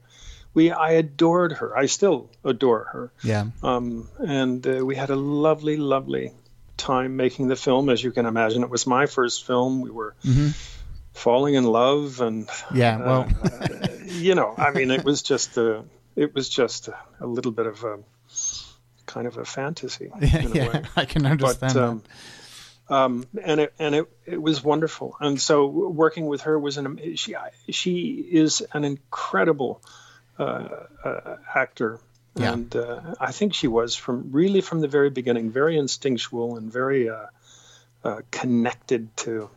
[0.54, 1.76] we I adored her.
[1.76, 3.12] I still adore her.
[3.22, 6.32] Yeah, um, and uh, we had a lovely, lovely
[6.76, 7.88] time making the film.
[7.88, 9.80] As you can imagine, it was my first film.
[9.80, 10.54] We were Mhm.
[11.14, 12.96] falling in love, and yeah.
[12.96, 13.28] uh, Well,
[14.06, 15.84] you know, I mean, it was just a,
[16.16, 17.98] it was just a, a little bit of a
[19.10, 22.02] kind of a fantasy yeah, a yeah, I can understand But um,
[22.90, 25.16] um, and it and it, it was wonderful.
[25.20, 27.36] And so working with her was an she
[27.70, 29.80] she is an incredible
[30.38, 30.68] uh,
[31.04, 32.00] uh, actor.
[32.36, 32.52] Yeah.
[32.52, 36.72] And uh, I think she was from really from the very beginning, very instinctual and
[36.72, 37.26] very uh,
[38.04, 39.50] uh, connected to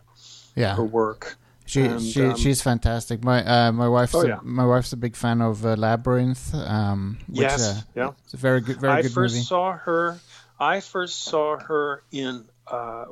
[0.55, 0.75] yeah.
[0.75, 1.37] her work.
[1.73, 3.23] She And, she um, she's fantastic.
[3.23, 4.39] My uh, my wife's Oh, a, yeah.
[4.43, 6.53] my wife's a big fan of uh, Labyrinth.
[6.53, 8.11] Um, which, yes, uh, yeah.
[8.25, 9.45] it's a very good very I good first movie.
[9.45, 10.19] saw her.
[10.59, 13.05] I first saw her in uh,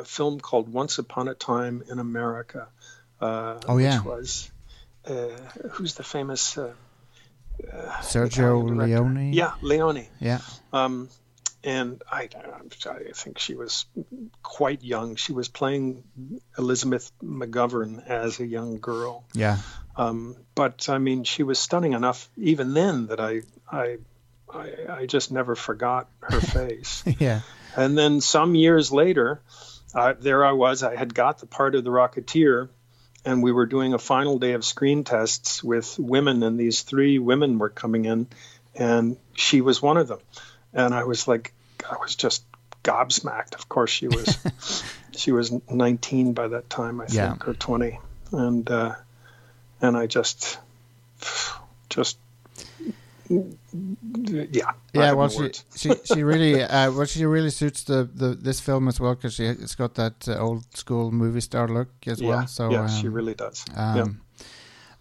[0.00, 2.68] a film called Once Upon a Time in America.
[3.20, 3.98] Uh, Oh, yeah.
[3.98, 4.50] which was
[5.06, 5.28] uh,
[5.72, 6.72] who's the famous uh,
[8.00, 9.32] Sergio Leone.
[9.34, 10.06] Yeah, Leone.
[10.20, 10.40] yeah,
[10.72, 11.08] Um,
[11.62, 12.28] and I,
[12.86, 13.86] I think she was
[14.42, 15.16] quite young.
[15.16, 16.04] She was playing
[16.56, 19.24] Elizabeth McGovern as a young girl.
[19.34, 19.58] yeah.
[19.96, 23.98] Um, but I mean, she was stunning enough even then that I, I,
[24.52, 27.04] I, I just never forgot her face.
[27.18, 27.40] yeah.
[27.76, 29.42] and then some years later,
[29.94, 30.82] uh, there I was.
[30.82, 32.68] I had got the part of the Rocketeer,
[33.24, 37.18] and we were doing a final day of screen tests with women, and these three
[37.18, 38.28] women were coming in,
[38.74, 40.20] and she was one of them,
[40.74, 41.52] and I was like,
[41.90, 42.44] I was just
[42.84, 43.54] gobsmacked.
[43.54, 44.36] Of course, she was,
[45.16, 47.36] she was 19 by that time, I think, Yeah.
[47.50, 47.98] or 20,
[48.32, 48.94] and uh,
[49.80, 50.58] and I just,
[51.88, 52.18] just.
[53.28, 54.72] Yeah.
[54.92, 58.88] Yeah, well, she, she she really uh, well she really suits the, the this film
[58.88, 62.28] as well because she it's got that uh, old school movie star look as yeah,
[62.28, 62.46] well.
[62.48, 63.64] So yeah, um, she really does.
[63.76, 64.44] um, yeah.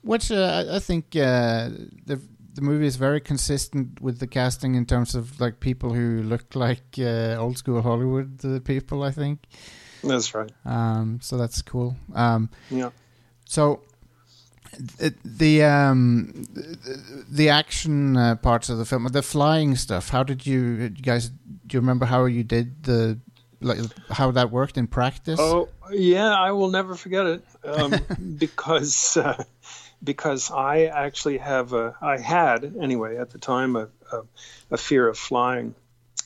[0.03, 1.69] which uh, I- I think uh,
[2.05, 2.21] the
[2.53, 6.55] the movie is very consistent with the casting in terms of like people who look
[6.55, 9.03] like uh, old school Hollywood uh, people.
[9.03, 9.39] I think
[10.03, 10.51] That's right.
[10.65, 11.95] um, so that's cool.
[12.15, 12.89] Um, Yeah.
[13.45, 13.81] so
[14.99, 20.09] It- the um the, the action uh, parts of the film, the flying stuff.
[20.09, 21.29] How did you, you guys?
[21.29, 23.17] Do you remember how you did the
[23.61, 23.79] like
[24.11, 25.39] how that worked in practice?
[25.39, 27.93] Oh yeah, I will never forget it um,
[28.37, 29.43] because uh,
[30.03, 34.21] because I actually have a I had anyway at the time a a,
[34.71, 35.75] a fear of flying,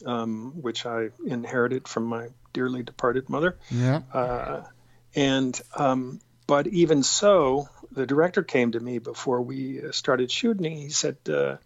[0.05, 3.57] um, which I inherited from my dearly departed mother.
[3.71, 4.01] yeah.
[4.13, 4.63] Uh,
[5.15, 10.75] and um, but even so, the director came to me before we uh, started shooting.
[10.75, 11.57] He said, uh,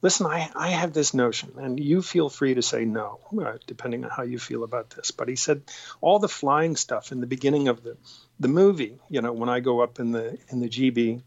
[0.00, 4.04] "Listen, I, I have this notion, and you feel free to say no, uh, depending
[4.04, 5.62] on how you feel about this." But he said,
[6.00, 7.96] all the flying stuff in the beginning of the
[8.42, 11.22] the movie, you know, when I go up in the in the GB,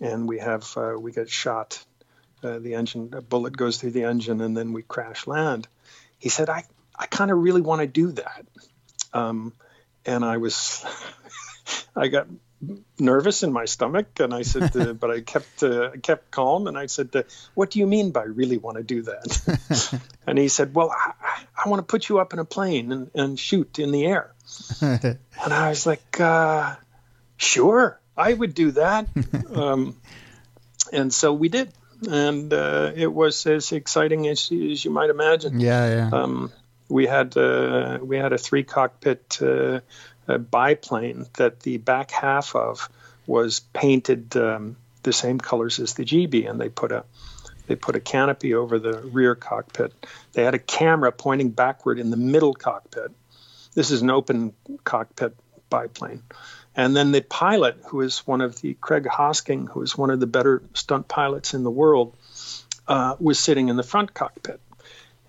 [0.00, 1.82] and we have uh, we get shot,
[2.44, 5.66] uh, the engine a bullet goes through the engine, and then we crash land.
[6.18, 6.64] He said, "I
[6.94, 8.46] I kind of really want to do that."
[9.14, 9.54] Um,
[10.04, 10.84] and I was,
[11.96, 12.26] I got
[12.98, 16.66] nervous in my stomach, and I said, uh, but I kept, uh, I kept calm,
[16.66, 17.22] and I said, uh,
[17.54, 21.12] "What do you mean by really want to do that?" and he said, "Well, I,
[21.64, 24.34] I want to put you up in a plane and, and shoot in the air."
[24.80, 25.18] And
[25.52, 26.76] I was like, uh,
[27.36, 29.08] "Sure, I would do that."
[29.54, 29.96] um,
[30.92, 31.72] and so we did,
[32.08, 35.60] and uh, it was as exciting as, as you might imagine.
[35.60, 36.10] yeah, yeah.
[36.12, 36.52] Um,
[36.88, 39.80] we had uh, we had a three cockpit uh,
[40.26, 42.88] biplane that the back half of
[43.26, 47.04] was painted um, the same colors as the GB, and they put a
[47.66, 49.92] they put a canopy over the rear cockpit.
[50.32, 53.12] They had a camera pointing backward in the middle cockpit.
[53.78, 55.36] This is an open cockpit
[55.70, 56.24] biplane.
[56.74, 60.18] And then the pilot, who is one of the Craig Hosking, who is one of
[60.18, 62.16] the better stunt pilots in the world,
[62.88, 64.60] uh, was sitting in the front cockpit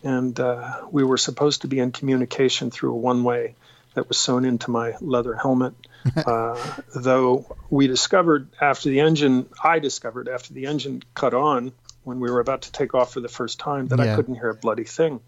[0.03, 3.53] and uh, we were supposed to be in communication through a one-way
[3.93, 5.75] that was sewn into my leather helmet.
[6.15, 6.57] uh,
[6.95, 11.71] though we discovered after the engine, I discovered after the engine cut on
[12.03, 14.13] when we were about to take off for the first time that Yeah.
[14.13, 15.19] I couldn't hear a bloody thing.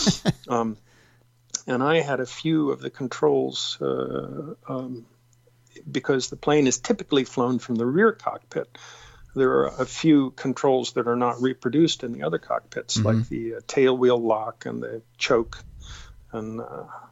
[0.48, 0.78] um,
[1.70, 5.06] and I had a few of the controls uh, um,
[5.90, 8.68] because the plane is typically flown from the rear cockpit
[9.34, 13.54] there are a few controls that are not reproduced in the other cockpits, like the
[13.54, 15.62] uh, tail wheel lock and the choke,
[16.32, 16.64] and uh,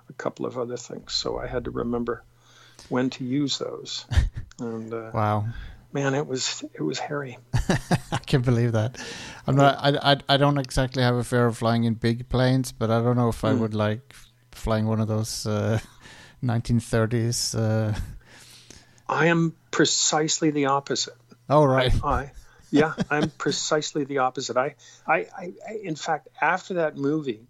[0.09, 1.13] a couple of other things.
[1.13, 2.25] So I had to remember
[2.89, 4.07] when to use those.
[4.61, 5.45] And uh, wow.
[5.93, 7.39] man, it was it was hairy.
[8.11, 8.99] I can't believe that.
[9.47, 9.77] I'm not.
[9.79, 10.17] I, I.
[10.31, 13.29] I don't exactly have a fear of flying in big planes, but I don't know
[13.29, 13.61] if I Mm.
[13.61, 14.17] would like
[14.59, 15.79] flying one of those uh,
[16.45, 17.55] 1930s.
[17.59, 17.99] Uh...
[19.09, 21.15] I am precisely the opposite.
[21.49, 21.93] Oh right.
[22.05, 22.33] I,
[22.71, 24.57] yeah, I'm precisely the opposite.
[24.59, 24.75] I,
[25.07, 27.41] I, I, I, in fact, after that movie,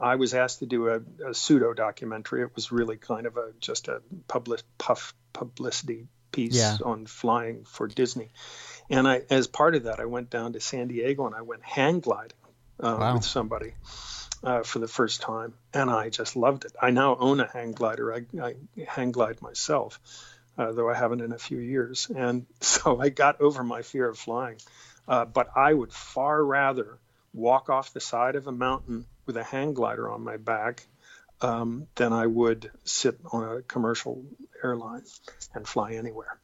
[0.00, 2.42] I was asked to do a, a pseudo documentary.
[2.42, 6.78] It was really kind of a just a public puff publicity piece Yeah.
[6.84, 8.30] on flying for Disney.
[8.88, 11.62] And I, as part of that, I went down to San Diego and I went
[11.62, 12.36] hang gliding
[12.80, 13.14] uh, Wow.
[13.14, 13.74] with somebody
[14.42, 16.72] uh, for the first time, and I just loved it.
[16.80, 18.12] I now own a hang glider.
[18.12, 18.54] I, I
[18.86, 20.00] hang glide myself,
[20.58, 24.08] uh, though I haven't in a few years, and so I got over my fear
[24.08, 24.58] of flying.
[25.08, 26.98] Uh, but I would far rather
[27.34, 30.86] walk off the side of a mountain with a hang glider on my back
[31.40, 34.24] um, than I would sit on a commercial
[34.62, 35.02] airline
[35.54, 36.38] and fly anywhere.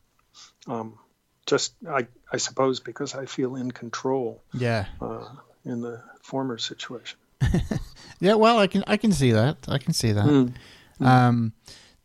[0.67, 0.99] Um,
[1.47, 4.87] just, I, I suppose, because I feel in control Yeah.
[5.01, 5.29] uh,
[5.65, 7.19] in the former situation.
[8.21, 8.35] Yeah.
[8.35, 8.85] Well, I can.
[8.87, 9.57] I can see that.
[9.69, 10.25] I can see that.
[10.25, 10.53] Mm.
[11.01, 11.53] Um,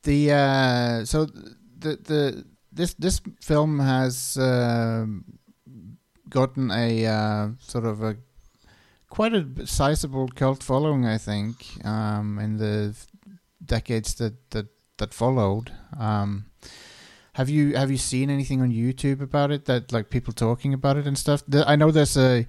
[0.04, 5.26] the uh, so the the this this film has um
[6.30, 8.18] gotten a uh, sort of a
[9.10, 11.56] quite a sizable cult following, I think,
[11.86, 12.96] um, in the
[13.64, 15.72] decades that that that followed.
[15.98, 16.46] Um,
[17.34, 20.98] have you have you seen anything on YouTube about it that like people talking about
[20.98, 21.44] it and stuff?
[21.66, 22.46] I know there's a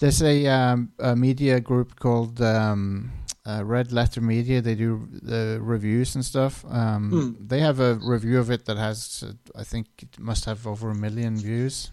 [0.00, 3.10] there's a, um, a media group called um,
[3.46, 4.60] uh, Red Letter Media.
[4.60, 6.64] They do uh, reviews and stuff.
[6.70, 7.46] Um, Hmm.
[7.48, 10.90] They have a review of it that has, uh, I think, it must have over
[10.90, 11.90] a million views.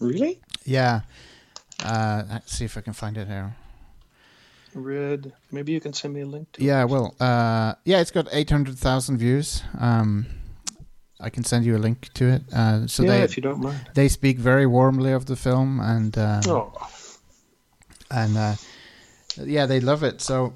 [0.00, 0.40] Really?
[0.64, 1.00] Yeah.
[1.84, 3.54] Uh, let's see if I can find it here.
[4.74, 5.32] Red.
[5.52, 6.64] Maybe you can send me a link to it.
[6.64, 9.62] Yeah, well, uh, yeah, it's got eight hundred thousand views.
[9.78, 10.26] Um,
[11.20, 12.42] I can send you a link to it.
[12.52, 13.78] Uh, so yeah, they if you don't mind.
[13.94, 16.72] they speak very warmly of the film, and uh, Oh,
[18.14, 18.54] and uh,
[19.36, 20.20] yeah, they love it.
[20.20, 20.52] So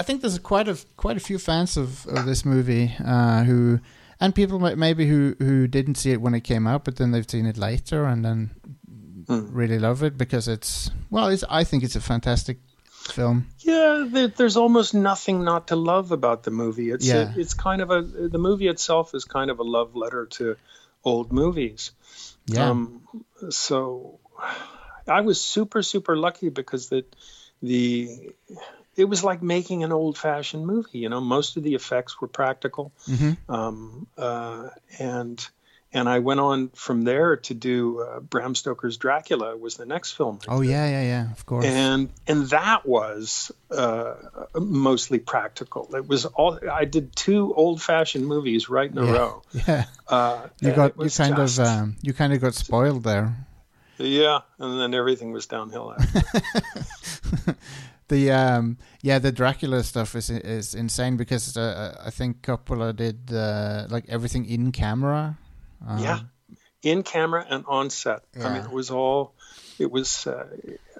[0.00, 3.80] I think there's quite a quite a few fans of, of this movie uh, who,
[4.20, 7.30] and people maybe who who didn't see it when it came out, but then they've
[7.30, 8.50] seen it later and then
[9.28, 9.48] Mm.
[9.52, 12.58] really love it because it's well, it's I think it's a fantastic
[13.10, 13.46] film.
[13.58, 14.06] yeah.
[14.08, 16.90] There, there's almost nothing not to love about the movie.
[16.94, 17.32] It's Yeah.
[17.36, 20.54] it's kind of a the movie itself is kind of a love letter to
[21.02, 21.90] old movies,
[22.46, 22.70] Yeah.
[22.70, 23.00] Um,
[23.50, 24.20] so
[25.08, 27.04] I was super super lucky because the
[27.62, 28.30] the
[28.96, 30.98] it was like making an old fashioned movie.
[30.98, 33.52] You know, most of the effects were practical, Mm-hmm.
[33.52, 35.46] um, uh, and
[35.92, 40.12] and I went on from there to do uh, Bram Stoker's Dracula was the next
[40.12, 40.40] film.
[40.48, 40.70] I oh did.
[40.70, 41.32] yeah, yeah, yeah.
[41.32, 41.64] Of course.
[41.64, 44.14] and and that was uh,
[44.54, 45.94] mostly practical.
[45.94, 49.12] It was all I did two old fashioned movies right in a Yeah.
[49.12, 49.42] row.
[49.68, 49.84] yeah.
[50.08, 53.45] Uh, You got you kind just- of um, you kind of got spoiled there.
[53.98, 55.94] Yeah, and then everything was downhill.
[55.98, 57.56] After.
[58.08, 63.32] The um yeah the Dracula stuff is is insane because uh, I think Coppola did
[63.32, 65.36] uh, like everything in camera.
[65.84, 66.20] Um, Yeah.
[66.82, 68.22] in camera and on set.
[68.38, 69.32] I mean, it was all.
[69.80, 70.46] It was uh,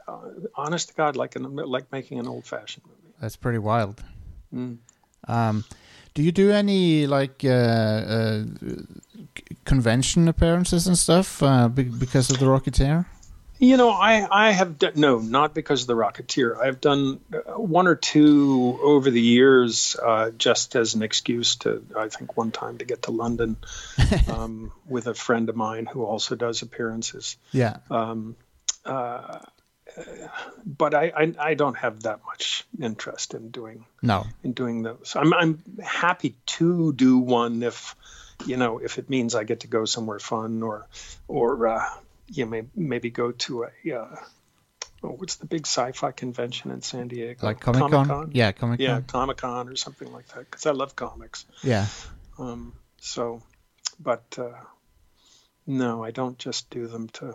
[0.09, 3.15] uh, honest to God, like an, like making an old fashioned movie.
[3.21, 4.03] that's pretty wild.
[4.53, 4.79] Mm.
[5.29, 5.65] Um,
[6.15, 7.49] do you do any like uh,
[8.17, 8.45] uh,
[9.65, 13.07] convention appearances and stuff uh, be- because of the Rocketeer?
[13.59, 16.59] You know, I, I have done, no, not because of the Rocketeer.
[16.59, 21.83] I've done uh, one or two over the years uh, just as an excuse to,
[21.97, 23.57] I think, one time to get to London
[24.29, 27.39] um, with a friend of mine who also does appearances.
[27.51, 28.37] Yeah, Um,
[28.85, 29.39] uh,
[30.65, 35.15] but I, I, I don't have that much interest in doing no, in doing those.
[35.17, 37.95] I'm I'm happy to do one if
[38.45, 40.87] you know if it means I get to go somewhere fun or
[41.29, 41.89] or uh,
[42.29, 44.17] you may maybe go to a uh,
[45.03, 47.47] oh, what's the big sci-fi convention in San Diego?
[47.47, 48.31] like Comic Con.
[48.33, 48.85] Yeah, Comic Con.
[48.87, 51.47] yeah, Comic Con or something like that because I love comics.
[51.63, 51.87] yeah.
[52.39, 53.43] Um, so,
[53.99, 54.53] but uh,
[55.67, 57.35] no, I don't just do them to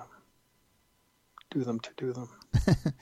[1.49, 2.29] do them to do them.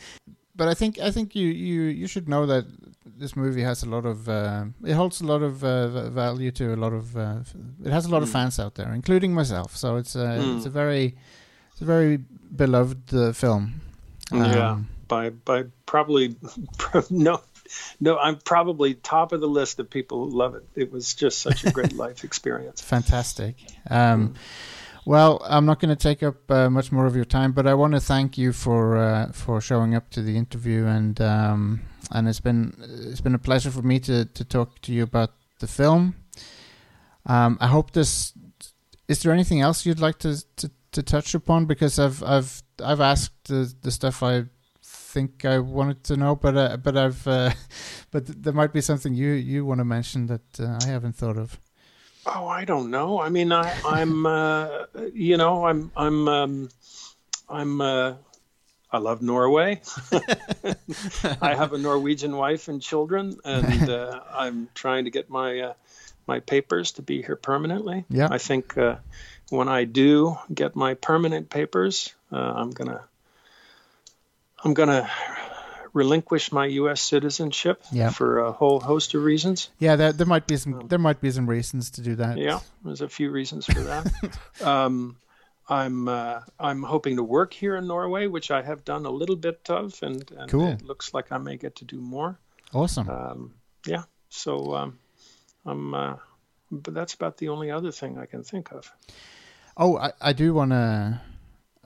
[0.59, 2.65] But I think I think you, you, you should know that
[3.19, 6.73] this movie has a lot of uh, it holds a lot of uh, value to
[6.73, 7.39] a lot of uh,
[7.85, 8.33] it has a lot of Mm.
[8.33, 9.75] fans out there, including myself.
[9.75, 10.57] So it's a Mm.
[10.57, 11.15] it's a very
[11.71, 12.17] it's a very
[12.55, 13.81] beloved uh, film.
[14.31, 14.71] Yeah.
[14.71, 16.35] Um, by by probably
[17.09, 17.41] no
[17.99, 21.39] no i'm probably top of the list of people who love it it was just
[21.41, 23.55] such a great life experience Fantastic.
[23.89, 24.33] Um,
[25.09, 27.73] well, I'm not going to take up uh, much more of your time, but I
[27.73, 31.81] want to thank you for uh, for showing up to the interview, and um,
[32.11, 32.75] and it's been
[33.09, 35.31] it's been a pleasure for me to to talk to you about
[35.61, 36.13] the film.
[37.25, 38.33] Um, I hope this.
[39.07, 41.65] Is there anything else you'd like to to, to touch upon?
[41.65, 44.45] Because I've I've I've asked the, the stuff I
[44.83, 47.49] think I wanted to know, but uh, but I've uh,
[48.11, 51.39] but there might be something you you want to mention that uh, I haven't thought
[51.39, 51.59] of.
[52.35, 53.19] Oh i don't know.
[53.19, 56.69] I mean i i'm uh, you know i'm i'm um,
[57.49, 58.15] i'm uh,
[58.91, 59.81] i love norway.
[61.41, 65.73] I have a norwegian wife and children and uh, i'm trying to get my uh,
[66.27, 68.05] my papers to be here permanently.
[68.09, 68.27] Yeah.
[68.31, 68.97] i think uh,
[69.49, 73.03] when i do get my permanent papers uh, i'm gonna
[74.63, 75.09] i'm gonna
[75.93, 77.01] relinquish my U.S.
[77.01, 78.09] citizenship Yeah.
[78.11, 79.69] for a whole host of reasons.
[79.79, 82.37] Yeah, there there might be some there might be some reasons to do that.
[82.37, 84.37] Yeah, there's a few reasons for that.
[84.61, 85.17] um,
[85.67, 89.35] I'm uh, I'm hoping to work here in Norway, which I have done a little
[89.35, 90.67] bit of, and, and Cool.
[90.69, 92.39] it looks like I may get to do more.
[92.73, 93.09] Awesome.
[93.09, 93.53] Um,
[93.85, 94.99] yeah, so um,
[95.65, 95.93] I'm.
[95.93, 96.15] Uh,
[96.71, 98.91] but that's about the only other thing I can think of.
[99.75, 101.19] oh, I, I do want to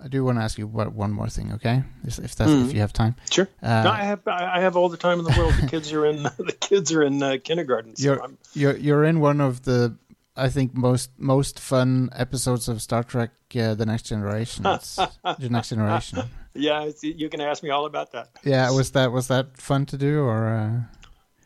[0.04, 1.84] I do want to ask you about one more thing, okay?
[2.04, 2.74] If, if that's if Mhm.
[2.74, 3.16] you have time.
[3.32, 3.48] Sure.
[3.62, 5.54] Uh, no, I have I have all the time in the world.
[5.62, 7.96] The kids are in the kids are in uh, kindergarten.
[7.96, 9.96] So You're I'm, you're you're in one of the
[10.36, 14.64] I think most most fun episodes of Star Trek: uh, The Next Generation.
[14.66, 16.20] The Next Generation.
[16.54, 18.30] yeah, you can ask me all about that.
[18.44, 20.48] Yeah, was that was that fun to do or?
[20.48, 20.98] Uh...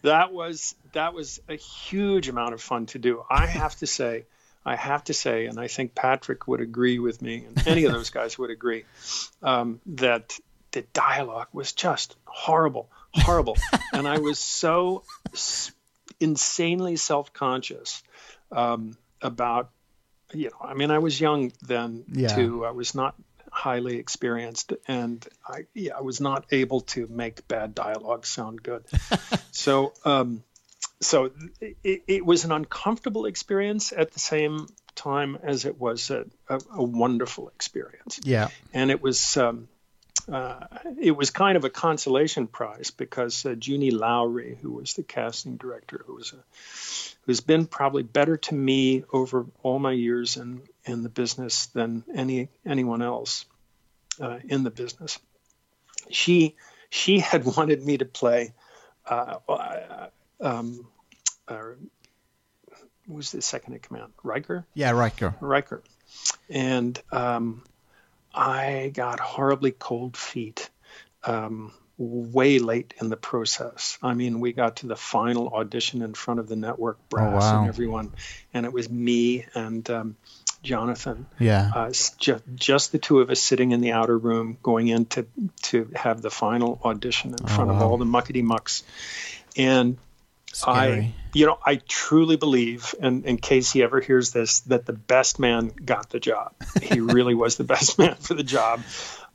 [0.04, 3.24] That was that was a huge amount of fun to do.
[3.30, 4.26] I have to say,
[4.68, 7.92] I have to say, and I think Patrick would agree with me, and any of
[7.94, 8.84] those guys would agree,
[9.42, 10.38] um, that
[10.72, 13.58] the dialogue was just horrible, horrible,
[13.94, 15.04] and I was so
[15.34, 15.72] s-
[16.20, 18.04] insanely self-conscious
[18.52, 19.70] um, about,
[20.34, 22.36] you know, I mean, I was young then Yeah.
[22.36, 22.66] too.
[22.66, 23.16] I was not
[23.50, 28.84] highly experienced, and I yeah, I was not able to make bad dialogue sound good.
[29.52, 30.44] so um,
[31.00, 31.32] so
[31.62, 36.60] it, it was an uncomfortable experience at the same time as it was a, a,
[36.72, 38.50] a wonderful experience Yeah.
[38.74, 39.68] and it was um,
[40.32, 40.60] uh,
[41.00, 45.56] it was kind of a consolation prize because uh, Junie Lowry, who was the casting
[45.56, 46.44] director, who was a,
[47.26, 52.04] who's been probably better to me over all my years in in the business than
[52.14, 53.46] any anyone else
[54.20, 55.18] uh, in the business.
[56.10, 56.56] She
[56.90, 58.54] she had wanted me to play.
[59.06, 60.08] Uh, uh,
[60.40, 60.88] um,
[61.48, 61.74] uh,
[63.08, 64.12] who was the second in command?
[64.24, 64.66] Riker.
[64.74, 65.36] Yeah, Riker.
[65.40, 65.82] Riker.
[66.50, 67.64] and um,
[68.34, 70.70] I got horribly cold feet
[71.24, 73.98] um, way late in the process.
[74.04, 77.62] I mean, we got to the final audition in front of the network brass wow.
[77.62, 78.12] and everyone,
[78.54, 80.16] and it was me and um,
[80.62, 81.26] Jonathan.
[81.40, 81.72] Yeah.
[81.76, 85.06] Uh, s- ju- just the two of us sitting in the outer room, going in
[85.06, 85.26] to
[85.64, 87.90] to have the final audition in front of wow.
[87.90, 88.84] all the muckety mucks,
[89.56, 89.98] and
[90.58, 90.76] Scary.
[90.76, 94.94] I, you know, I truly believe, and in case he ever hears this, that the
[94.94, 96.54] best man got the job.
[96.82, 98.82] He really was the best man for the job.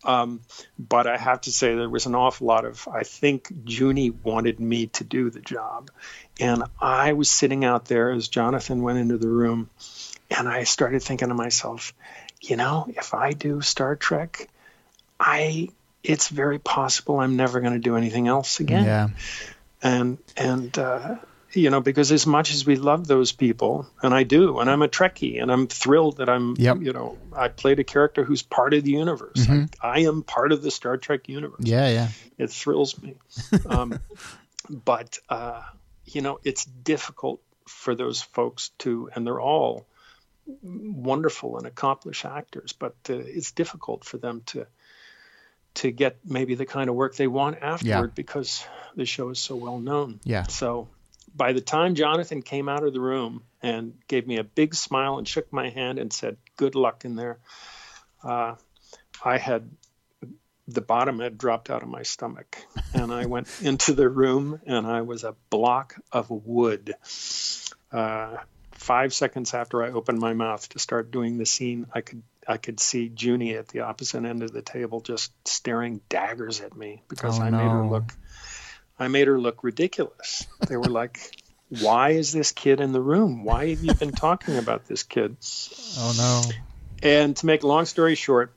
[0.03, 0.41] Um,
[0.81, 4.59] but I have to say, there was an awful lot of, I think Junie wanted
[4.59, 5.93] me to do the job.
[6.41, 9.71] And I was sitting out there as Jonathan went into the room,
[10.29, 11.95] and I started thinking to myself,
[12.41, 14.49] you know, if I do Star Trek,
[15.21, 15.69] I,
[16.03, 19.09] it's very possible I'm never going to do anything else again yeah.
[19.83, 21.17] And and uh,
[21.53, 24.81] you know because as much as we love those people and i do and i'm
[24.83, 26.79] a trekkie and i'm thrilled that i'm Yep.
[26.81, 30.53] you know i played a character who's part of the universe I, I am part
[30.53, 31.89] of the star trek universe Yeah.
[31.89, 32.09] Yeah.
[32.39, 33.17] it thrills me
[33.67, 33.99] um,
[34.71, 35.63] but uh,
[36.07, 39.87] you know it's difficult for those folks to and they're all
[40.63, 44.67] wonderful and accomplished actors but uh, it's difficult for them to
[45.75, 48.65] to get maybe the kind of work they want afterward because
[48.97, 50.21] the show is so well known.
[50.25, 50.43] Yeah.
[50.45, 50.89] so
[51.35, 55.17] by the time jonathan came out of the room and gave me a big smile
[55.19, 57.39] and shook my hand and said good luck in there
[58.23, 58.55] uh,
[59.25, 59.71] i had
[60.69, 62.59] the bottom had dropped out of my stomach.
[62.95, 66.95] And i went into the room and i was a block of wood.
[67.91, 68.37] Uh,
[68.73, 72.57] five seconds after i opened my mouth to start doing the scene i could i
[72.57, 77.03] could see junie at the opposite end of the table just staring daggers at me
[77.09, 78.13] because Oh, i made her look
[78.99, 81.19] i made her look ridiculous they were like
[81.69, 85.37] why is this kid in the room why have you been talking about this kid
[85.99, 86.43] Oh no.
[87.03, 88.55] and to make a long story short,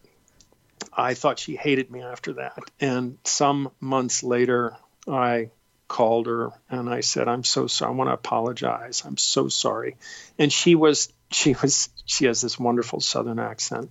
[0.93, 2.57] I thought she hated me after that.
[2.79, 4.77] And some months later,
[5.07, 5.49] I
[5.87, 7.91] called her and I said, "I'm so sorry.
[7.91, 9.03] I want to apologize.
[9.05, 9.97] I'm so sorry."
[10.39, 13.89] And she was she was she has this wonderful Southern accent.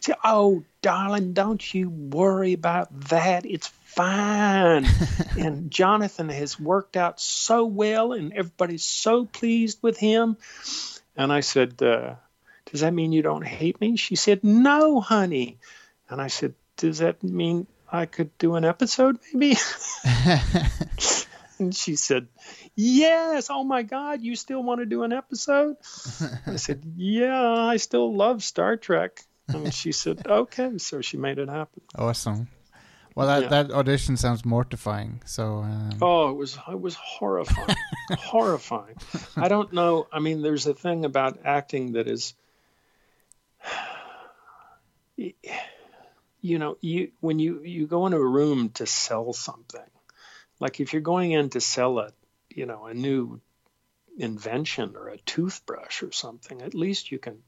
[0.00, 3.46] She said, "Oh, darling, don't you worry about that.
[3.46, 4.86] It's fine."
[5.38, 10.36] and Jonathan has worked out so well, and everybody's so pleased with him.
[11.16, 12.14] And I said, uh,
[12.70, 13.96] does that mean you don't hate me?
[13.96, 15.58] She said, no, honey.
[16.08, 19.56] And I said, does that mean I could do an episode maybe?
[21.58, 22.28] and she said,
[22.74, 23.48] yes.
[23.50, 25.76] Oh my God, you still want to do an episode?
[26.46, 29.20] I said, yeah, I still love Star Trek.
[29.48, 30.78] And she said, okay.
[30.78, 31.82] So she made it happen.
[31.94, 32.48] Awesome.
[33.14, 33.48] Well, that, Yeah.
[33.48, 35.22] that audition sounds mortifying.
[35.24, 37.76] So, um, Oh, it was it was horrifying,
[38.18, 38.96] horrifying.
[39.36, 40.08] I don't know.
[40.12, 42.34] I mean, there's a thing about acting that is,
[45.16, 49.80] you know, you when you you go into a room to sell something,
[50.64, 52.10] like if you're going in to sell a,
[52.48, 53.38] you know, a new
[54.16, 57.42] invention or a toothbrush or something, at least you can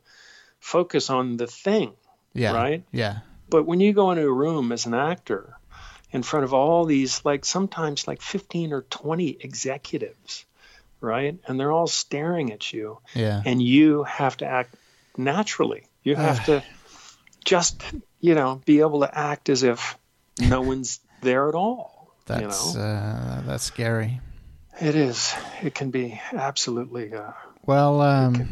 [0.61, 1.95] focus on the thing
[2.37, 2.53] yeah.
[2.53, 2.85] right?
[2.93, 3.21] Yeah.
[3.49, 5.57] But when you go into a room as an actor
[6.11, 10.45] in front of all these, like sometimes like 15 or 20 executives,
[11.01, 11.39] right?
[11.47, 13.41] And they're all staring at you, Yeah.
[13.47, 14.75] and you have to act
[15.17, 15.85] naturally.
[16.03, 16.62] You have to
[17.47, 17.83] just,
[18.21, 19.97] you know, be able to act as if
[20.39, 21.95] no one's there at all.
[22.27, 24.20] That's you know, uh, that's scary.
[24.81, 25.35] it is.
[25.62, 27.33] It can be absolutely uh,
[27.64, 28.49] Well, um,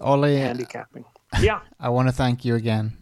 [0.00, 1.04] Ollie, handicapping.
[1.40, 1.60] Yeah.
[1.80, 2.96] I want to thank you again.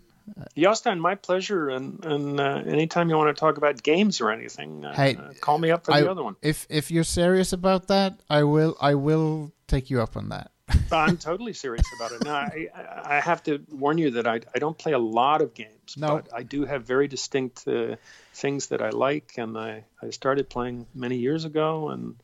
[0.57, 1.69] Jostein, my pleasure.
[1.71, 5.33] And, and uh, anytime you want to talk about games or anything, uh, Hey, uh,
[5.41, 6.37] call me up for I- the other one.
[6.43, 10.51] If if you're serious about that, I will I will take you up on that.
[10.93, 12.23] I'm totally serious about it.
[12.23, 12.69] Now, I,
[13.05, 16.17] I have to warn you that I, I don't play a lot of games, No.
[16.17, 17.97] but I do have very distinct uh,
[18.35, 22.17] things that I like, and I, I started playing many years ago, and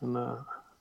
[0.00, 0.36] and uh,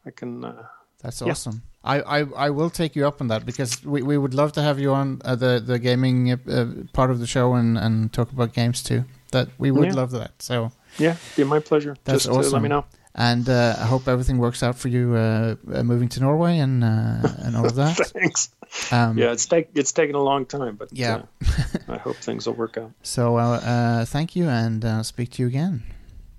[0.06, 0.44] I can.
[0.46, 0.68] Uh,
[1.02, 1.32] That's Yeah.
[1.32, 1.62] awesome.
[1.84, 4.62] I, I, I will take you up on that because we, we would love to
[4.62, 8.32] have you on uh, the the gaming uh, part of the show and, and talk
[8.32, 9.06] about games too.
[9.32, 9.94] That we would Yeah.
[9.96, 10.32] love that.
[10.42, 11.96] So yeah, be my pleasure.
[12.04, 12.84] That's Just uh, let me know.
[13.20, 16.84] And uh, I hope everything works out for you uh, uh, moving to Norway and
[16.84, 17.98] uh, and all of that.
[18.14, 18.50] Thanks.
[18.92, 21.16] Um, Yeah, it's take it's taken a long time, but Yeah.
[21.16, 22.92] uh, I hope things will work out.
[23.04, 25.84] So uh, uh, thank you and uh, speak to you again.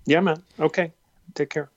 [0.07, 0.43] Yeah, man.
[0.59, 0.93] Okay.
[1.35, 1.69] Take care.